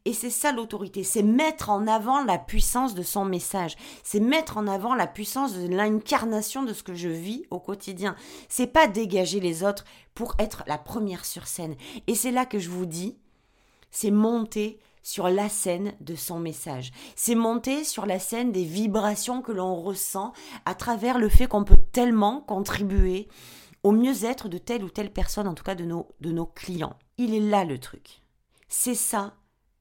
Et 0.04 0.12
c'est 0.12 0.30
ça 0.30 0.52
l'autorité, 0.52 1.04
c'est 1.04 1.22
mettre 1.22 1.70
en 1.70 1.86
avant 1.86 2.24
la 2.24 2.38
puissance 2.38 2.94
de 2.94 3.02
son 3.02 3.24
message, 3.24 3.76
c'est 4.02 4.20
mettre 4.20 4.56
en 4.56 4.66
avant 4.66 4.94
la 4.94 5.06
puissance 5.06 5.54
de 5.54 5.66
l'incarnation 5.68 6.62
de 6.62 6.72
ce 6.72 6.82
que 6.82 6.94
je 6.94 7.08
vis 7.08 7.44
au 7.50 7.58
quotidien. 7.58 8.16
C'est 8.48 8.66
pas 8.66 8.86
dégager 8.88 9.40
les 9.40 9.64
autres 9.64 9.84
pour 10.14 10.34
être 10.38 10.64
la 10.66 10.78
première 10.78 11.24
sur 11.24 11.46
scène. 11.46 11.76
Et 12.06 12.14
c'est 12.14 12.30
là 12.30 12.46
que 12.46 12.58
je 12.58 12.70
vous 12.70 12.86
dis, 12.86 13.16
c'est 13.90 14.10
monter 14.10 14.78
sur 15.02 15.28
la 15.28 15.48
scène 15.48 15.94
de 16.00 16.16
son 16.16 16.40
message. 16.40 16.90
C'est 17.14 17.36
monter 17.36 17.84
sur 17.84 18.06
la 18.06 18.18
scène 18.18 18.50
des 18.50 18.64
vibrations 18.64 19.40
que 19.40 19.52
l'on 19.52 19.80
ressent 19.80 20.32
à 20.64 20.74
travers 20.74 21.18
le 21.18 21.28
fait 21.28 21.46
qu'on 21.46 21.62
peut 21.62 21.78
tellement 21.92 22.40
contribuer 22.40 23.28
au 23.84 23.92
mieux-être 23.92 24.48
de 24.48 24.58
telle 24.58 24.82
ou 24.82 24.90
telle 24.90 25.12
personne, 25.12 25.46
en 25.46 25.54
tout 25.54 25.62
cas 25.62 25.76
de 25.76 25.84
nos, 25.84 26.08
de 26.20 26.32
nos 26.32 26.46
clients. 26.46 26.98
Il 27.18 27.34
est 27.34 27.40
là 27.40 27.64
le 27.64 27.78
truc. 27.78 28.22
C'est 28.66 28.96
ça 28.96 29.34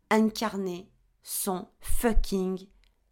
incarner 0.10 0.90
son 1.24 1.68
fucking 1.80 2.68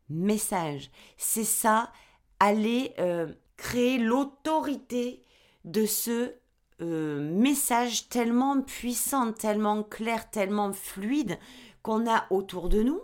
message. 0.10 0.92
C'est 1.18 1.44
ça, 1.44 1.92
aller 2.40 2.94
euh, 3.00 3.32
créer 3.58 3.98
l'autorité 3.98 5.24
de 5.66 5.86
ce 5.86 6.34
euh, 6.82 7.20
message 7.20 8.10
tellement 8.10 8.62
puissant, 8.62 9.32
tellement 9.32 9.84
clair, 9.84 10.30
tellement 10.30 10.74
fluide 10.74 11.38
qu'on 11.82 12.10
a 12.10 12.26
autour 12.30 12.70
de 12.70 12.82
nous, 12.82 13.02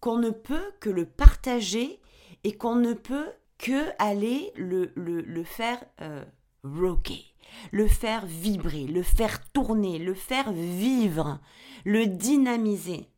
qu'on 0.00 0.18
ne 0.18 0.30
peut 0.30 0.72
que 0.80 0.90
le 0.90 1.06
partager 1.06 2.00
et 2.44 2.56
qu'on 2.56 2.76
ne 2.76 2.92
peut 2.92 3.32
que 3.58 3.90
aller 3.98 4.52
le, 4.54 5.42
faire 5.44 5.82
euh, 6.00 6.24
rocker, 6.62 7.27
le 7.70 7.86
faire 7.86 8.26
vibrer, 8.26 8.84
le 8.84 9.02
faire 9.02 9.40
tourner, 9.52 9.98
le 9.98 10.14
faire 10.14 10.52
vivre 10.52 11.40
le 11.84 12.06
dynamiser. 12.06 13.08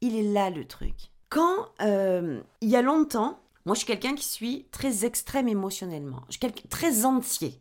Il 0.00 0.16
est 0.16 0.32
là 0.32 0.50
le 0.50 0.64
truc. 0.66 0.94
Quand 1.28 1.68
euh, 1.82 2.40
il 2.60 2.68
y 2.70 2.76
a 2.76 2.82
longtemps, 2.82 3.38
moi 3.66 3.74
je 3.74 3.80
suis 3.80 3.86
quelqu'un 3.86 4.14
qui 4.14 4.24
suis 4.24 4.66
très 4.72 5.04
extrême 5.04 5.48
émotionnellement, 5.48 6.22
très 6.70 7.04
entier. 7.04 7.60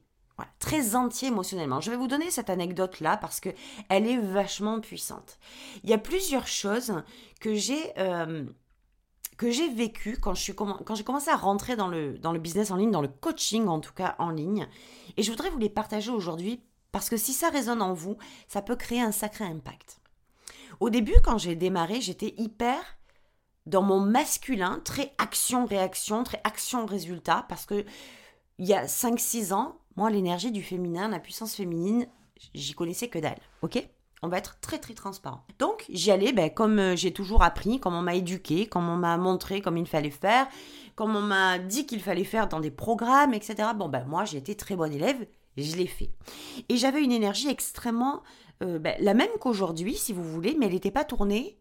très 0.59 0.95
entier 0.95 1.27
émotionnellement. 1.27 1.81
Je 1.81 1.91
vais 1.91 1.97
vous 1.97 2.07
donner 2.07 2.31
cette 2.31 2.49
anecdote 2.49 3.01
là 3.01 3.17
parce 3.17 3.39
que 3.39 3.49
elle 3.89 4.07
est 4.07 4.17
vachement 4.17 4.79
puissante. 4.79 5.37
Il 5.83 5.89
y 5.89 5.93
a 5.93 5.97
plusieurs 5.97 6.47
choses 6.47 6.93
que 7.41 7.53
j'ai 7.53 7.91
euh, 7.97 8.45
que 9.39 9.49
j'ai 9.51 9.69
vécu 9.69 10.17
quand 10.19 10.33
j'ai 10.35 10.53
commencé 10.53 11.29
à 11.29 11.37
rentrer 11.37 11.77
dans 11.77 11.87
le 11.87 12.17
dans 12.17 12.33
le 12.33 12.39
business 12.39 12.71
en 12.71 12.75
ligne, 12.75 12.91
dans 12.91 13.01
le 13.01 13.07
coaching 13.07 13.67
en 13.67 13.79
tout 13.79 13.93
cas 13.93 14.17
en 14.19 14.31
ligne, 14.31 14.67
et 15.15 15.23
je 15.23 15.31
voudrais 15.31 15.49
vous 15.49 15.57
les 15.57 15.69
partager 15.69 16.11
aujourd'hui 16.11 16.61
parce 16.91 17.09
que 17.09 17.15
si 17.15 17.31
ça 17.31 17.49
résonne 17.49 17.81
en 17.81 17.93
vous, 17.93 18.17
ça 18.49 18.61
peut 18.61 18.75
créer 18.75 18.99
un 18.99 19.13
sacré 19.13 19.45
impact. 19.45 20.01
Au 20.81 20.89
début, 20.89 21.15
quand 21.23 21.37
j'ai 21.37 21.55
démarré, 21.55 22.01
j'étais 22.01 22.33
hyper 22.37 22.81
dans 23.65 23.81
mon 23.81 24.01
masculin, 24.01 24.81
très 24.83 25.13
action-réaction, 25.19 26.23
très 26.25 26.41
action-résultat, 26.43 27.45
parce 27.47 27.65
que 27.65 27.85
il 28.57 28.67
y 28.67 28.73
a 28.73 28.87
5-6 28.87 29.53
ans, 29.53 29.77
moi, 29.95 30.09
l'énergie 30.09 30.51
du 30.51 30.63
féminin, 30.63 31.07
la 31.07 31.19
puissance 31.19 31.55
féminine, 31.55 32.07
j'y 32.53 32.73
connaissais 32.73 33.07
que 33.07 33.19
dalle, 33.19 33.39
ok? 33.61 33.87
On 34.21 34.27
va 34.27 34.37
être 34.37 34.59
très 34.59 34.79
très 34.79 34.93
transparent. 34.93 35.45
Donc 35.59 35.85
j'y 35.89 36.11
allais 36.11 36.33
ben, 36.33 36.49
comme 36.49 36.79
euh, 36.79 36.95
j'ai 36.95 37.11
toujours 37.11 37.43
appris, 37.43 37.79
comme 37.79 37.95
on 37.95 38.01
m'a 38.01 38.15
éduqué, 38.15 38.67
comme 38.67 38.89
on 38.89 38.97
m'a 38.97 39.17
montré 39.17 39.61
comme 39.61 39.77
il 39.77 39.87
fallait 39.87 40.09
faire, 40.09 40.47
comme 40.95 41.15
on 41.15 41.21
m'a 41.21 41.59
dit 41.59 41.85
qu'il 41.85 42.01
fallait 42.01 42.23
faire 42.23 42.47
dans 42.47 42.59
des 42.59 42.71
programmes, 42.71 43.33
etc. 43.33 43.69
Bon 43.75 43.87
ben 43.87 44.05
moi 44.05 44.25
j'ai 44.25 44.37
été 44.37 44.55
très 44.55 44.75
bonne 44.75 44.93
élève, 44.93 45.25
je 45.57 45.75
l'ai 45.75 45.87
fait. 45.87 46.11
Et 46.67 46.77
j'avais 46.77 47.03
une 47.03 47.11
énergie 47.11 47.49
extrêmement 47.49 48.21
euh, 48.61 48.79
ben, 48.79 48.95
la 48.99 49.13
même 49.13 49.29
qu'aujourd'hui, 49.39 49.95
si 49.95 50.11
vous 50.11 50.23
voulez, 50.23 50.55
mais 50.57 50.65
elle 50.65 50.73
n'était 50.73 50.91
pas 50.91 51.05
tournée, 51.05 51.57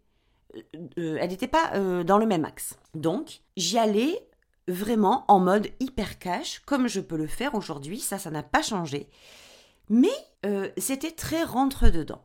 euh, 0.56 1.18
elle 1.20 1.30
n'était 1.30 1.46
pas 1.46 1.78
dans 2.02 2.18
le 2.18 2.26
même 2.26 2.44
axe. 2.44 2.76
Donc, 2.94 3.42
j'y 3.56 3.78
allais 3.78 4.26
vraiment 4.66 5.24
en 5.28 5.38
mode 5.38 5.68
hyper 5.78 6.18
cash, 6.18 6.60
comme 6.66 6.88
je 6.88 7.00
peux 7.00 7.16
le 7.16 7.28
faire 7.28 7.54
aujourd'hui, 7.54 8.00
ça, 8.00 8.18
ça 8.18 8.30
n'a 8.30 8.42
pas 8.42 8.62
changé. 8.62 9.08
Mais 9.88 10.08
c'était 10.76 11.12
très 11.12 11.44
rentre-dedans. 11.44 12.22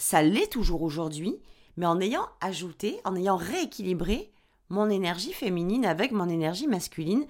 Ça 0.00 0.22
l'est 0.22 0.50
toujours 0.50 0.80
aujourd'hui, 0.80 1.36
mais 1.76 1.84
en 1.84 2.00
ayant 2.00 2.26
ajouté, 2.40 2.98
en 3.04 3.14
ayant 3.14 3.36
rééquilibré 3.36 4.32
mon 4.70 4.88
énergie 4.88 5.34
féminine 5.34 5.84
avec 5.84 6.10
mon 6.10 6.26
énergie 6.26 6.66
masculine, 6.66 7.26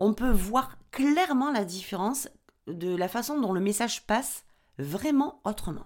on 0.00 0.14
peut 0.14 0.30
voir 0.30 0.78
clairement 0.90 1.52
la 1.52 1.66
différence 1.66 2.30
de 2.66 2.96
la 2.96 3.08
façon 3.08 3.38
dont 3.38 3.52
le 3.52 3.60
message 3.60 4.06
passe 4.06 4.46
vraiment 4.78 5.42
autrement. 5.44 5.84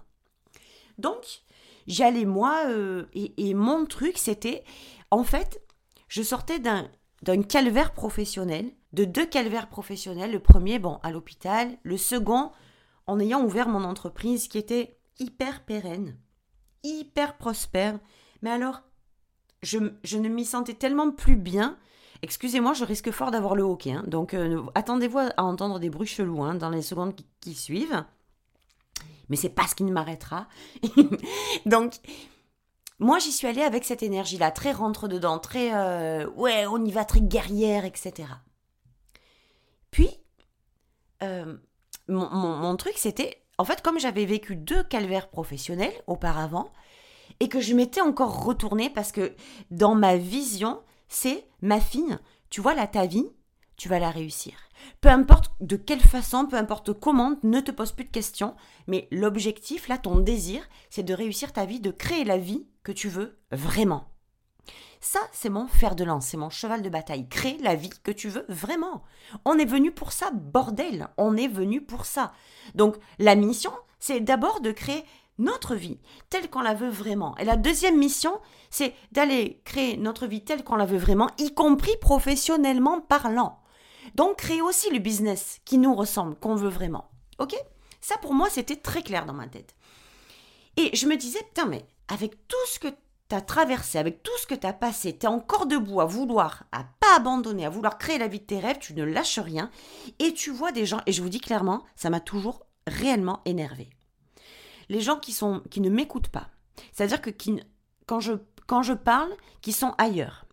Donc, 0.97 1.43
j'allais 1.87 2.23
moi, 2.23 2.67
euh, 2.67 3.03
et, 3.13 3.53
mon 3.53 3.85
truc, 3.85 4.17
c'était, 4.17 4.63
en 5.11 5.25
fait, 5.25 5.61
je 6.07 6.23
sortais 6.23 6.59
d'un, 6.59 6.89
d'un 7.21 7.41
calvaire 7.41 7.91
professionnel, 7.91 8.71
de 8.93 9.03
deux 9.03 9.25
calvaires 9.25 9.67
professionnels. 9.67 10.31
Le 10.31 10.39
premier, 10.39 10.79
bon, 10.79 11.01
à 11.03 11.11
l'hôpital. 11.11 11.77
Le 11.83 11.97
second, 11.97 12.51
en 13.07 13.19
ayant 13.19 13.43
ouvert 13.43 13.67
mon 13.67 13.83
entreprise 13.83 14.47
qui 14.47 14.57
était 14.57 14.97
hyper 15.19 15.63
pérenne, 15.65 16.17
hyper 16.83 17.37
prospère. 17.37 17.99
Mais 18.41 18.49
alors, 18.51 18.81
je, 19.61 19.77
ne 19.77 20.29
m'y 20.29 20.45
sentais 20.45 20.73
tellement 20.73 21.11
plus 21.11 21.35
bien. 21.35 21.77
Excusez-moi, 22.21 22.73
je 22.73 22.85
risque 22.85 23.11
fort 23.11 23.31
d'avoir 23.31 23.55
le 23.55 23.63
hockey. 23.63 23.91
Hein. 23.91 24.03
donc, 24.07 24.33
euh, 24.33 24.61
attendez-vous 24.75 25.19
à 25.19 25.43
entendre 25.43 25.79
des 25.79 25.89
bruits 25.89 26.07
chelous 26.07 26.43
hein, 26.43 26.55
dans 26.55 26.69
les 26.69 26.81
secondes 26.81 27.13
qui 27.41 27.53
suivent 27.53 28.03
mais 29.29 29.35
c'est 29.35 29.49
pas 29.49 29.67
ce 29.67 29.75
qui 29.75 29.83
ne 29.83 29.91
m'arrêtera. 29.91 30.47
Donc, 31.65 31.95
moi, 32.99 33.19
j'y 33.19 33.31
suis 33.31 33.47
allée 33.47 33.63
avec 33.63 33.83
cette 33.83 34.03
énergie-là, 34.03 34.51
très 34.51 34.71
rentre-dedans, 34.71 35.39
très 35.39 35.73
euh, 35.73 36.29
ouais, 36.31 36.65
on 36.67 36.83
y 36.83 36.91
va, 36.91 37.05
très 37.05 37.21
guerrière, 37.21 37.85
etc. 37.85 38.29
Puis, 39.91 40.09
euh, 41.21 41.57
mon, 42.07 42.75
truc, 42.77 42.93
c'était, 42.97 43.42
en 43.57 43.65
fait, 43.65 43.81
comme 43.81 43.99
j'avais 43.99 44.25
vécu 44.25 44.55
deux 44.55 44.83
calvaires 44.83 45.29
professionnels 45.29 45.93
auparavant, 46.07 46.71
et 47.39 47.49
que 47.49 47.61
je 47.61 47.73
m'étais 47.73 48.01
encore 48.01 48.43
retournée 48.43 48.89
parce 48.89 49.11
que 49.11 49.35
dans 49.71 49.95
ma 49.95 50.17
vision, 50.17 50.81
c'est 51.07 51.45
ma 51.61 51.79
fille, 51.79 52.17
tu 52.49 52.61
vois 52.61 52.73
là, 52.75 52.87
ta 52.87 53.05
vie, 53.05 53.27
tu 53.77 53.89
vas 53.89 53.99
la 53.99 54.11
réussir. 54.11 54.53
Peu 55.01 55.09
importe 55.09 55.51
de 55.59 55.75
quelle 55.75 56.01
façon, 56.01 56.45
peu 56.45 56.55
importe 56.55 56.93
comment, 56.93 57.35
ne 57.43 57.59
te 57.59 57.71
pose 57.71 57.91
plus 57.91 58.05
de 58.05 58.11
questions. 58.11 58.55
Mais 58.87 59.07
l'objectif, 59.11 59.87
là, 59.87 59.97
ton 59.97 60.19
désir, 60.19 60.67
c'est 60.89 61.03
de 61.03 61.13
réussir 61.13 61.53
ta 61.53 61.65
vie, 61.65 61.79
de 61.79 61.91
créer 61.91 62.23
la 62.23 62.37
vie 62.37 62.67
que 62.83 62.91
tu 62.91 63.09
veux 63.09 63.39
vraiment. 63.51 64.12
Ça, 65.05 65.19
c'est 65.33 65.49
mon 65.49 65.67
fer 65.67 65.95
de 65.95 66.05
lance, 66.05 66.27
c'est 66.27 66.37
mon 66.37 66.49
cheval 66.49 66.81
de 66.81 66.87
bataille. 66.87 67.27
Crée 67.27 67.57
la 67.59 67.75
vie 67.75 67.89
que 68.03 68.11
tu 68.11 68.29
veux 68.29 68.45
vraiment. 68.47 69.03
On 69.43 69.59
est 69.59 69.65
venu 69.65 69.91
pour 69.91 70.13
ça, 70.13 70.31
bordel. 70.31 71.09
On 71.17 71.35
est 71.35 71.49
venu 71.49 71.81
pour 71.81 72.05
ça. 72.05 72.31
Donc, 72.73 72.95
la 73.19 73.35
mission, 73.35 73.73
c'est 73.99 74.21
d'abord 74.21 74.61
de 74.61 74.71
créer 74.71 75.03
notre 75.39 75.75
vie 75.75 75.99
telle 76.29 76.49
qu'on 76.49 76.61
la 76.61 76.73
veut 76.73 76.89
vraiment. 76.89 77.35
Et 77.37 77.43
la 77.43 77.57
deuxième 77.57 77.97
mission, 77.97 78.39
c'est 78.69 78.95
d'aller 79.11 79.61
créer 79.65 79.97
notre 79.97 80.25
vie 80.25 80.45
telle 80.45 80.63
qu'on 80.63 80.77
la 80.77 80.85
veut 80.85 80.97
vraiment, 80.97 81.29
y 81.37 81.53
compris 81.53 81.97
professionnellement 81.99 83.01
parlant. 83.01 83.59
Donc 84.15 84.37
créer 84.37 84.61
aussi 84.61 84.89
le 84.89 84.99
business 84.99 85.59
qui 85.65 85.79
nous 85.79 85.93
ressemble, 85.95 86.37
qu'on 86.37 86.55
veut 86.55 86.69
vraiment. 86.69 87.09
Ok? 87.39 87.55
Ça 87.99 88.15
pour 88.19 88.33
moi, 88.33 88.49
c'était 88.49 88.77
très 88.77 89.03
clair 89.03 89.25
dans 89.25 89.33
ma 89.33 89.47
tête. 89.47 89.75
Et 90.77 90.95
je 90.95 91.07
me 91.07 91.17
disais, 91.17 91.43
putain, 91.43 91.65
mais 91.65 91.85
avec 92.07 92.47
tout 92.47 92.55
ce 92.67 92.79
que 92.79 92.87
traversé, 93.41 93.97
avec 93.97 94.23
tout 94.23 94.37
ce 94.41 94.47
que 94.47 94.55
tu 94.55 94.67
as 94.67 94.73
passé, 94.73 95.17
tu 95.17 95.25
es 95.25 95.29
encore 95.29 95.65
debout 95.65 96.01
à 96.01 96.05
vouloir, 96.05 96.63
à 96.71 96.83
pas 96.99 97.15
abandonner, 97.17 97.65
à 97.65 97.69
vouloir 97.69 97.97
créer 97.97 98.17
la 98.17 98.27
vie 98.27 98.39
de 98.39 98.45
tes 98.45 98.59
rêves, 98.59 98.79
tu 98.79 98.93
ne 98.93 99.03
lâches 99.03 99.39
rien. 99.39 99.69
Et 100.19 100.33
tu 100.33 100.51
vois 100.51 100.71
des 100.71 100.85
gens, 100.85 101.01
et 101.05 101.11
je 101.11 101.21
vous 101.21 101.29
dis 101.29 101.39
clairement, 101.39 101.83
ça 101.95 102.09
m'a 102.09 102.19
toujours 102.19 102.65
réellement 102.87 103.41
énervé. 103.45 103.89
Les 104.89 105.01
gens 105.01 105.17
qui, 105.17 105.31
sont, 105.31 105.61
qui 105.69 105.81
ne 105.81 105.89
m'écoutent 105.89 106.29
pas. 106.29 106.49
C'est-à-dire 106.91 107.21
que 107.21 107.29
quand, 108.05 108.19
je, 108.19 108.33
quand 108.67 108.83
je 108.83 108.93
parle, 108.93 109.31
qui 109.61 109.71
sont 109.71 109.93
ailleurs. 109.97 110.45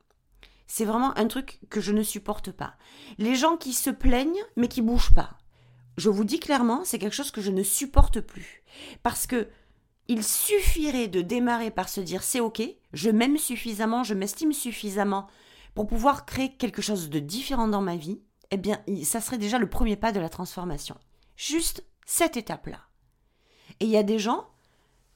C'est 0.66 0.84
vraiment 0.84 1.16
un 1.18 1.26
truc 1.26 1.58
que 1.68 1.80
je 1.80 1.90
ne 1.90 2.04
supporte 2.04 2.52
pas. 2.52 2.74
Les 3.18 3.34
gens 3.34 3.56
qui 3.56 3.72
se 3.72 3.90
plaignent 3.90 4.44
mais 4.56 4.68
qui 4.68 4.82
bougent 4.82 5.14
pas. 5.14 5.36
Je 5.96 6.08
vous 6.08 6.24
dis 6.24 6.38
clairement, 6.38 6.84
c'est 6.84 7.00
quelque 7.00 7.16
chose 7.16 7.32
que 7.32 7.40
je 7.40 7.50
ne 7.50 7.64
supporte 7.64 8.20
plus. 8.20 8.62
Parce 9.02 9.26
que 9.26 9.48
il 10.10 10.24
suffirait 10.24 11.06
de 11.06 11.20
démarrer 11.20 11.70
par 11.70 11.88
se 11.88 12.00
dire 12.00 12.24
c'est 12.24 12.40
ok, 12.40 12.60
je 12.92 13.10
m'aime 13.10 13.38
suffisamment, 13.38 14.02
je 14.02 14.14
m'estime 14.14 14.52
suffisamment 14.52 15.28
pour 15.76 15.86
pouvoir 15.86 16.26
créer 16.26 16.56
quelque 16.56 16.82
chose 16.82 17.10
de 17.10 17.20
différent 17.20 17.68
dans 17.68 17.80
ma 17.80 17.94
vie, 17.94 18.20
eh 18.50 18.56
bien, 18.56 18.82
ça 19.04 19.20
serait 19.20 19.38
déjà 19.38 19.56
le 19.56 19.70
premier 19.70 19.94
pas 19.94 20.10
de 20.10 20.18
la 20.18 20.28
transformation. 20.28 20.96
Juste 21.36 21.84
cette 22.06 22.36
étape-là. 22.36 22.80
Et 23.78 23.84
il 23.84 23.90
y 23.90 23.96
a 23.96 24.02
des 24.02 24.18
gens, 24.18 24.48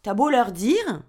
t'as 0.02 0.14
beau 0.14 0.30
leur 0.30 0.52
dire, 0.52 1.02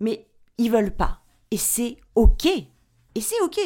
mais 0.00 0.26
ils 0.56 0.70
veulent 0.70 0.96
pas. 0.96 1.20
Et 1.50 1.58
c'est 1.58 1.98
ok. 2.14 2.46
Et 2.46 3.20
c'est 3.20 3.40
ok. 3.42 3.60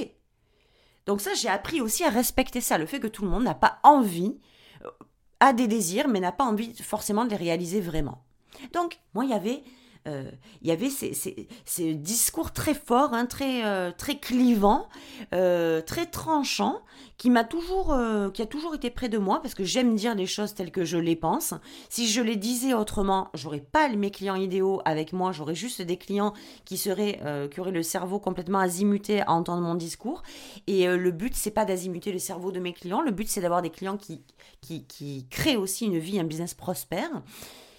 Donc 1.06 1.20
ça, 1.20 1.34
j'ai 1.34 1.48
appris 1.48 1.80
aussi 1.80 2.02
à 2.02 2.10
respecter 2.10 2.60
ça, 2.60 2.76
le 2.76 2.86
fait 2.86 2.98
que 2.98 3.06
tout 3.06 3.22
le 3.22 3.30
monde 3.30 3.44
n'a 3.44 3.54
pas 3.54 3.78
envie, 3.84 4.40
euh, 4.84 4.90
a 5.38 5.52
des 5.52 5.68
désirs, 5.68 6.08
mais 6.08 6.18
n'a 6.18 6.32
pas 6.32 6.44
envie 6.44 6.74
forcément 6.74 7.24
de 7.24 7.30
les 7.30 7.36
réaliser 7.36 7.80
vraiment. 7.80 8.24
Donc, 8.72 8.98
moi, 9.14 9.24
il 9.24 9.30
y 9.30 9.34
avait 9.34 9.62
euh, 10.08 10.30
il 10.62 10.68
y 10.68 10.70
avait 10.70 10.90
ces, 10.90 11.94
discours 11.94 12.52
très 12.52 12.74
forts, 12.74 13.14
hein, 13.14 13.26
très, 13.26 13.64
euh, 13.64 13.90
très 13.96 14.18
clivants, 14.18 14.88
euh, 15.34 15.80
très 15.82 16.06
tranchants, 16.06 16.80
qui 17.16 17.30
m'a 17.30 17.44
toujours, 17.44 17.96
qui 18.32 18.42
a 18.42 18.46
toujours 18.46 18.76
été 18.76 18.90
près 18.90 19.08
de 19.08 19.18
moi 19.18 19.40
parce 19.42 19.54
que 19.54 19.64
j'aime 19.64 19.96
dire 19.96 20.14
les 20.14 20.26
choses 20.26 20.54
telles 20.54 20.70
que 20.70 20.84
je 20.84 20.96
les 20.96 21.16
pense. 21.16 21.52
Si 21.88 22.06
je 22.06 22.20
les 22.20 22.36
disais 22.36 22.74
autrement, 22.74 23.28
j'aurais 23.34 23.60
pas 23.60 23.88
mes 23.88 24.12
clients 24.12 24.36
idéaux 24.36 24.80
avec 24.84 25.12
moi, 25.12 25.32
j'aurais 25.32 25.56
juste 25.56 25.82
des 25.82 25.96
clients 25.96 26.32
qui 26.64 26.76
seraient, 26.76 27.20
qui 27.50 27.60
auraient 27.60 27.72
le 27.72 27.82
cerveau 27.82 28.20
complètement 28.20 28.60
azimuté 28.60 29.20
à 29.22 29.32
entendre 29.32 29.62
mon 29.62 29.74
discours. 29.74 30.22
Et 30.68 30.86
le 30.86 31.10
but 31.10 31.34
c'est 31.34 31.50
pas 31.50 31.64
d'azimuter 31.64 32.12
le 32.12 32.20
cerveau 32.20 32.52
de 32.52 32.60
mes 32.60 32.72
clients, 32.72 33.00
le 33.00 33.10
but 33.10 33.28
c'est 33.28 33.40
d'avoir 33.40 33.62
des 33.62 33.70
clients 33.70 33.96
qui, 33.96 34.22
qui, 34.60 34.84
qui 34.84 35.26
créent 35.28 35.56
aussi 35.56 35.86
une 35.86 35.98
vie, 35.98 36.20
un 36.20 36.24
business 36.24 36.54
prospère 36.54 37.10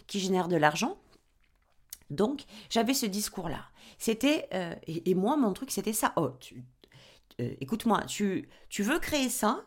qui 0.10 0.20
génère 0.20 0.50
de 0.50 0.58
l'argent. 0.58 0.98
Donc, 2.10 2.44
j'avais 2.70 2.94
ce 2.94 3.06
discours-là. 3.06 3.70
C'était, 3.98 4.50
euh, 4.54 4.76
et, 4.88 5.16
moi, 5.16 5.38
mon 5.38 5.54
truc, 5.54 5.72
c'était 5.72 5.94
ça. 5.94 6.12
Oh, 6.18 6.32
euh, 7.40 7.56
écoute-moi, 7.62 8.04
tu, 8.06 8.50
tu 8.68 8.84
veux 8.84 9.00
créer 9.00 9.30
ça, 9.30 9.64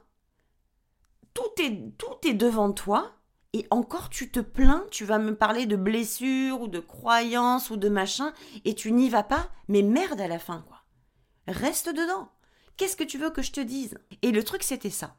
tout 1.33 1.63
est, 1.63 1.97
tout 1.97 2.29
est 2.29 2.35
devant 2.35 2.73
toi, 2.73 3.13
et 3.55 3.67
encore 3.71 4.09
tu 4.09 4.31
te 4.31 4.41
plains, 4.41 4.85
tu 4.91 5.05
vas 5.05 5.19
me 5.19 5.37
parler 5.37 5.67
de 5.67 5.77
blessures 5.77 6.61
ou 6.61 6.69
de 6.69 6.81
croyances 6.81 7.71
ou 7.71 7.77
de 7.77 7.89
machin, 7.89 8.33
et 8.65 8.75
tu 8.75 8.93
n'y 8.93 9.09
vas 9.09 9.23
pas, 9.23 9.51
mais 9.69 9.83
merde 9.83 10.21
à 10.21 10.29
la 10.29 10.39
fin, 10.39 10.65
quoi. 10.67 10.83
Reste 11.47 11.89
dedans. 11.89 12.31
Qu'est-ce 12.77 12.97
que 12.97 13.05
tu 13.05 13.19
veux 13.19 13.31
que 13.31 13.43
je 13.43 13.53
te 13.53 13.61
dise? 13.61 13.99
Et 14.23 14.33
le 14.33 14.43
truc, 14.43 14.63
c'était 14.63 14.91
ça. 14.91 15.17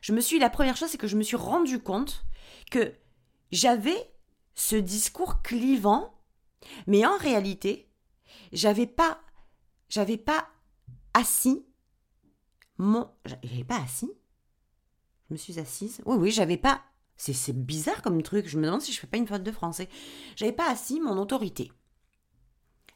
Je 0.00 0.12
me 0.12 0.20
suis, 0.20 0.38
la 0.38 0.50
première 0.50 0.76
chose, 0.76 0.88
c'est 0.88 0.98
que 0.98 1.06
je 1.06 1.16
me 1.16 1.22
suis 1.22 1.36
rendu 1.36 1.78
compte 1.78 2.24
que 2.70 2.92
j'avais 3.50 4.11
ce 4.54 4.76
discours 4.76 5.42
clivant, 5.42 6.14
mais 6.86 7.04
en 7.06 7.16
réalité, 7.16 7.90
j'avais 8.52 8.86
pas, 8.86 9.20
j'avais 9.88 10.16
pas 10.16 10.48
assis 11.14 11.66
mon, 12.78 13.08
j'avais 13.24 13.64
pas 13.64 13.80
assis. 13.80 14.12
Je 15.28 15.34
me 15.34 15.38
suis 15.38 15.58
assise. 15.58 16.00
Oui, 16.04 16.16
oui, 16.16 16.30
j'avais 16.30 16.56
pas. 16.56 16.82
C'est, 17.16 17.52
bizarre 17.52 18.02
comme 18.02 18.22
truc. 18.22 18.48
Je 18.48 18.58
me 18.58 18.64
demande 18.64 18.80
si 18.80 18.92
je 18.92 18.98
fais 18.98 19.06
pas 19.06 19.18
une 19.18 19.26
faute 19.28 19.44
de 19.44 19.52
français. 19.52 19.88
J'avais 20.34 20.52
pas 20.52 20.68
assis 20.68 21.00
mon 21.00 21.16
autorité. 21.18 21.70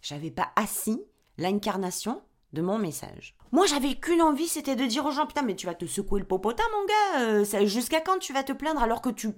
J'avais 0.02 0.32
pas 0.32 0.50
assis 0.56 1.00
l'incarnation 1.38 2.22
de 2.52 2.62
mon 2.62 2.78
message. 2.78 3.36
Moi, 3.52 3.66
j'avais 3.66 3.94
qu'une 3.94 4.22
envie, 4.22 4.48
c'était 4.48 4.74
de 4.74 4.86
dire 4.86 5.06
aux 5.06 5.12
gens, 5.12 5.26
putain, 5.26 5.42
mais 5.42 5.54
tu 5.54 5.66
vas 5.66 5.74
te 5.74 5.86
secouer 5.86 6.20
le 6.20 6.26
popotin, 6.26 6.64
mon 6.72 6.86
gars. 6.86 7.20
Euh, 7.20 7.66
jusqu'à 7.66 8.00
quand 8.00 8.18
tu 8.18 8.32
vas 8.32 8.42
te 8.42 8.52
plaindre 8.52 8.82
alors 8.82 9.02
que 9.02 9.10
tu, 9.10 9.30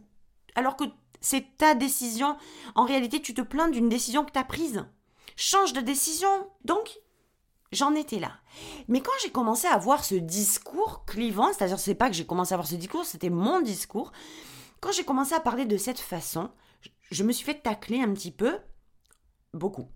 alors 0.55 0.77
que 0.77 0.85
c'est 1.21 1.57
ta 1.57 1.75
décision. 1.75 2.37
En 2.75 2.85
réalité, 2.85 3.21
tu 3.21 3.35
te 3.35 3.43
plains 3.43 3.69
d'une 3.69 3.89
décision 3.89 4.25
que 4.25 4.33
tu 4.33 4.39
as 4.39 4.45
prise. 4.45 4.85
Change 5.37 5.73
de 5.73 5.81
décision. 5.81 6.29
Donc, 6.65 6.99
j'en 7.73 7.95
étais 7.95 8.19
là. 8.19 8.33
Mais 8.89 9.01
quand 9.01 9.13
j'ai 9.23 9.31
commencé 9.31 9.67
à 9.67 9.75
avoir 9.75 10.05
ce 10.05 10.15
discours 10.15 11.05
clivant, 11.07 11.53
c'est-à-dire 11.53 11.79
c'est 11.79 11.95
pas 11.95 12.09
que 12.09 12.17
j'ai 12.17 12.27
commencé 12.27 12.53
à 12.53 12.57
avoir 12.57 12.69
ce 12.69 12.75
discours, 12.75 13.05
c'était 13.05 13.31
mon 13.31 13.61
discours. 13.61 14.13
Quand 14.81 14.93
j'ai 14.93 15.05
commencé 15.05 15.35
à 15.35 15.41
parler 15.41 15.65
de 15.65 15.77
cette 15.77 15.99
façon, 15.99 16.51
je 17.11 17.25
me 17.25 17.33
suis 17.33 17.45
fait 17.45 17.63
tacler 17.63 18.01
un 18.01 18.13
petit 18.13 18.31
peu, 18.31 18.59
beaucoup. 19.55 19.89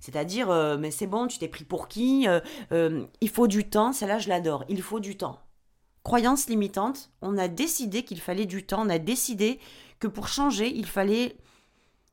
C'est-à-dire, 0.00 0.50
euh, 0.50 0.76
mais 0.78 0.90
c'est 0.90 1.06
bon, 1.06 1.26
tu 1.26 1.38
t'es 1.38 1.48
pris 1.48 1.64
pour 1.64 1.88
qui 1.88 2.28
euh, 2.28 2.40
euh, 2.72 3.06
Il 3.20 3.28
faut 3.28 3.48
du 3.48 3.68
temps, 3.68 3.92
celle-là 3.92 4.18
je 4.18 4.28
l'adore, 4.28 4.64
il 4.68 4.82
faut 4.82 5.00
du 5.00 5.16
temps. 5.16 5.40
Croyance 6.04 6.48
limitante, 6.48 7.10
on 7.20 7.36
a 7.36 7.48
décidé 7.48 8.04
qu'il 8.04 8.20
fallait 8.20 8.46
du 8.46 8.64
temps, 8.64 8.86
on 8.86 8.88
a 8.88 8.98
décidé 8.98 9.60
que 10.00 10.08
pour 10.08 10.28
changer, 10.28 10.72
il 10.74 10.86
fallait 10.86 11.36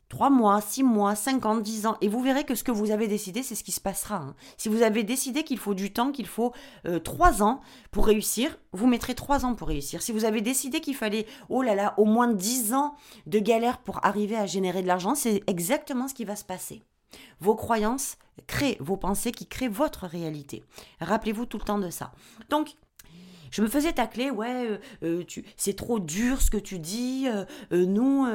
3 0.10 0.30
mois, 0.30 0.62
6 0.62 0.84
mois, 0.84 1.16
5 1.16 1.46
ans, 1.46 1.58
10 1.58 1.86
ans. 1.86 1.98
Et 2.02 2.08
vous 2.08 2.22
verrez 2.22 2.46
que 2.46 2.56
ce 2.56 2.64
que 2.64 2.72
vous 2.72 2.92
avez 2.92 3.08
décidé, 3.08 3.44
c'est 3.44 3.56
ce 3.56 3.64
qui 3.64 3.72
se 3.72 3.82
passera. 3.82 4.18
Hein. 4.18 4.36
Si 4.58 4.70
vous 4.70 4.82
avez 4.82 5.04
décidé 5.04 5.44
qu'il 5.44 5.58
faut 5.58 5.74
du 5.74 5.92
temps, 5.92 6.12
qu'il 6.12 6.28
faut 6.28 6.54
3 7.04 7.42
euh, 7.42 7.44
ans 7.44 7.62
pour 7.92 8.06
réussir, 8.06 8.58
vous 8.72 8.88
mettrez 8.88 9.16
3 9.16 9.46
ans 9.46 9.56
pour 9.56 9.68
réussir. 9.68 10.02
Si 10.02 10.12
vous 10.12 10.26
avez 10.26 10.42
décidé 10.42 10.80
qu'il 10.80 10.96
fallait, 10.96 11.26
oh 11.50 11.62
là 11.62 11.76
là, 11.76 11.94
au 11.98 12.06
moins 12.06 12.32
10 12.32 12.74
ans 12.74 12.96
de 13.26 13.40
galère 13.40 13.80
pour 13.80 14.06
arriver 14.06 14.38
à 14.38 14.46
générer 14.46 14.82
de 14.82 14.88
l'argent, 14.88 15.16
c'est 15.16 15.44
exactement 15.48 16.08
ce 16.08 16.14
qui 16.14 16.26
va 16.26 16.36
se 16.36 16.46
passer. 16.46 16.84
Vos 17.40 17.56
croyances 17.56 18.18
créent 18.48 18.78
vos 18.80 18.98
pensées 18.98 19.32
qui 19.32 19.48
créent 19.48 19.68
votre 19.68 20.06
réalité. 20.06 20.64
Rappelez-vous 21.00 21.46
tout 21.46 21.58
le 21.58 21.64
temps 21.64 21.80
de 21.80 21.90
ça. 21.90 22.12
Donc, 22.50 22.76
je 23.52 23.62
me 23.62 23.68
faisais 23.68 23.94
tacler, 23.94 24.30
ouais, 24.30 24.68
euh, 24.68 24.78
euh, 25.04 25.24
c'est 25.56 25.76
trop 25.76 26.00
dur 26.00 26.42
ce 26.42 26.52
que 26.52 26.58
tu 26.58 26.80
dis, 26.80 27.28
euh, 27.28 27.46
nous, 27.72 28.26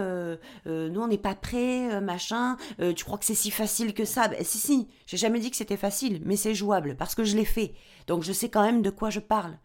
nous 0.67 1.01
on 1.01 1.07
n'est 1.07 1.19
pas 1.19 1.35
prêts, 1.35 2.01
machin, 2.01 2.57
tu 2.97 3.05
crois 3.05 3.19
que 3.19 3.25
c'est 3.25 3.35
si 3.35 3.51
facile 3.51 3.95
que 3.95 4.05
ça? 4.05 4.29
Ben, 4.29 4.43
Si, 4.45 4.59
si, 4.59 4.89
j'ai 5.07 5.17
jamais 5.17 5.41
dit 5.41 5.51
que 5.51 5.57
c'était 5.57 5.77
facile, 5.77 6.23
mais 6.25 6.37
c'est 6.37 6.55
jouable, 6.55 6.97
parce 6.97 7.15
que 7.15 7.25
je 7.25 7.37
l'ai 7.37 7.45
fait, 7.45 7.75
donc 8.07 8.23
je 8.23 8.33
sais 8.33 8.49
quand 8.49 8.63
même 8.63 8.83
de 8.83 8.91
quoi 8.91 9.11
je 9.11 9.21
parle. 9.21 9.59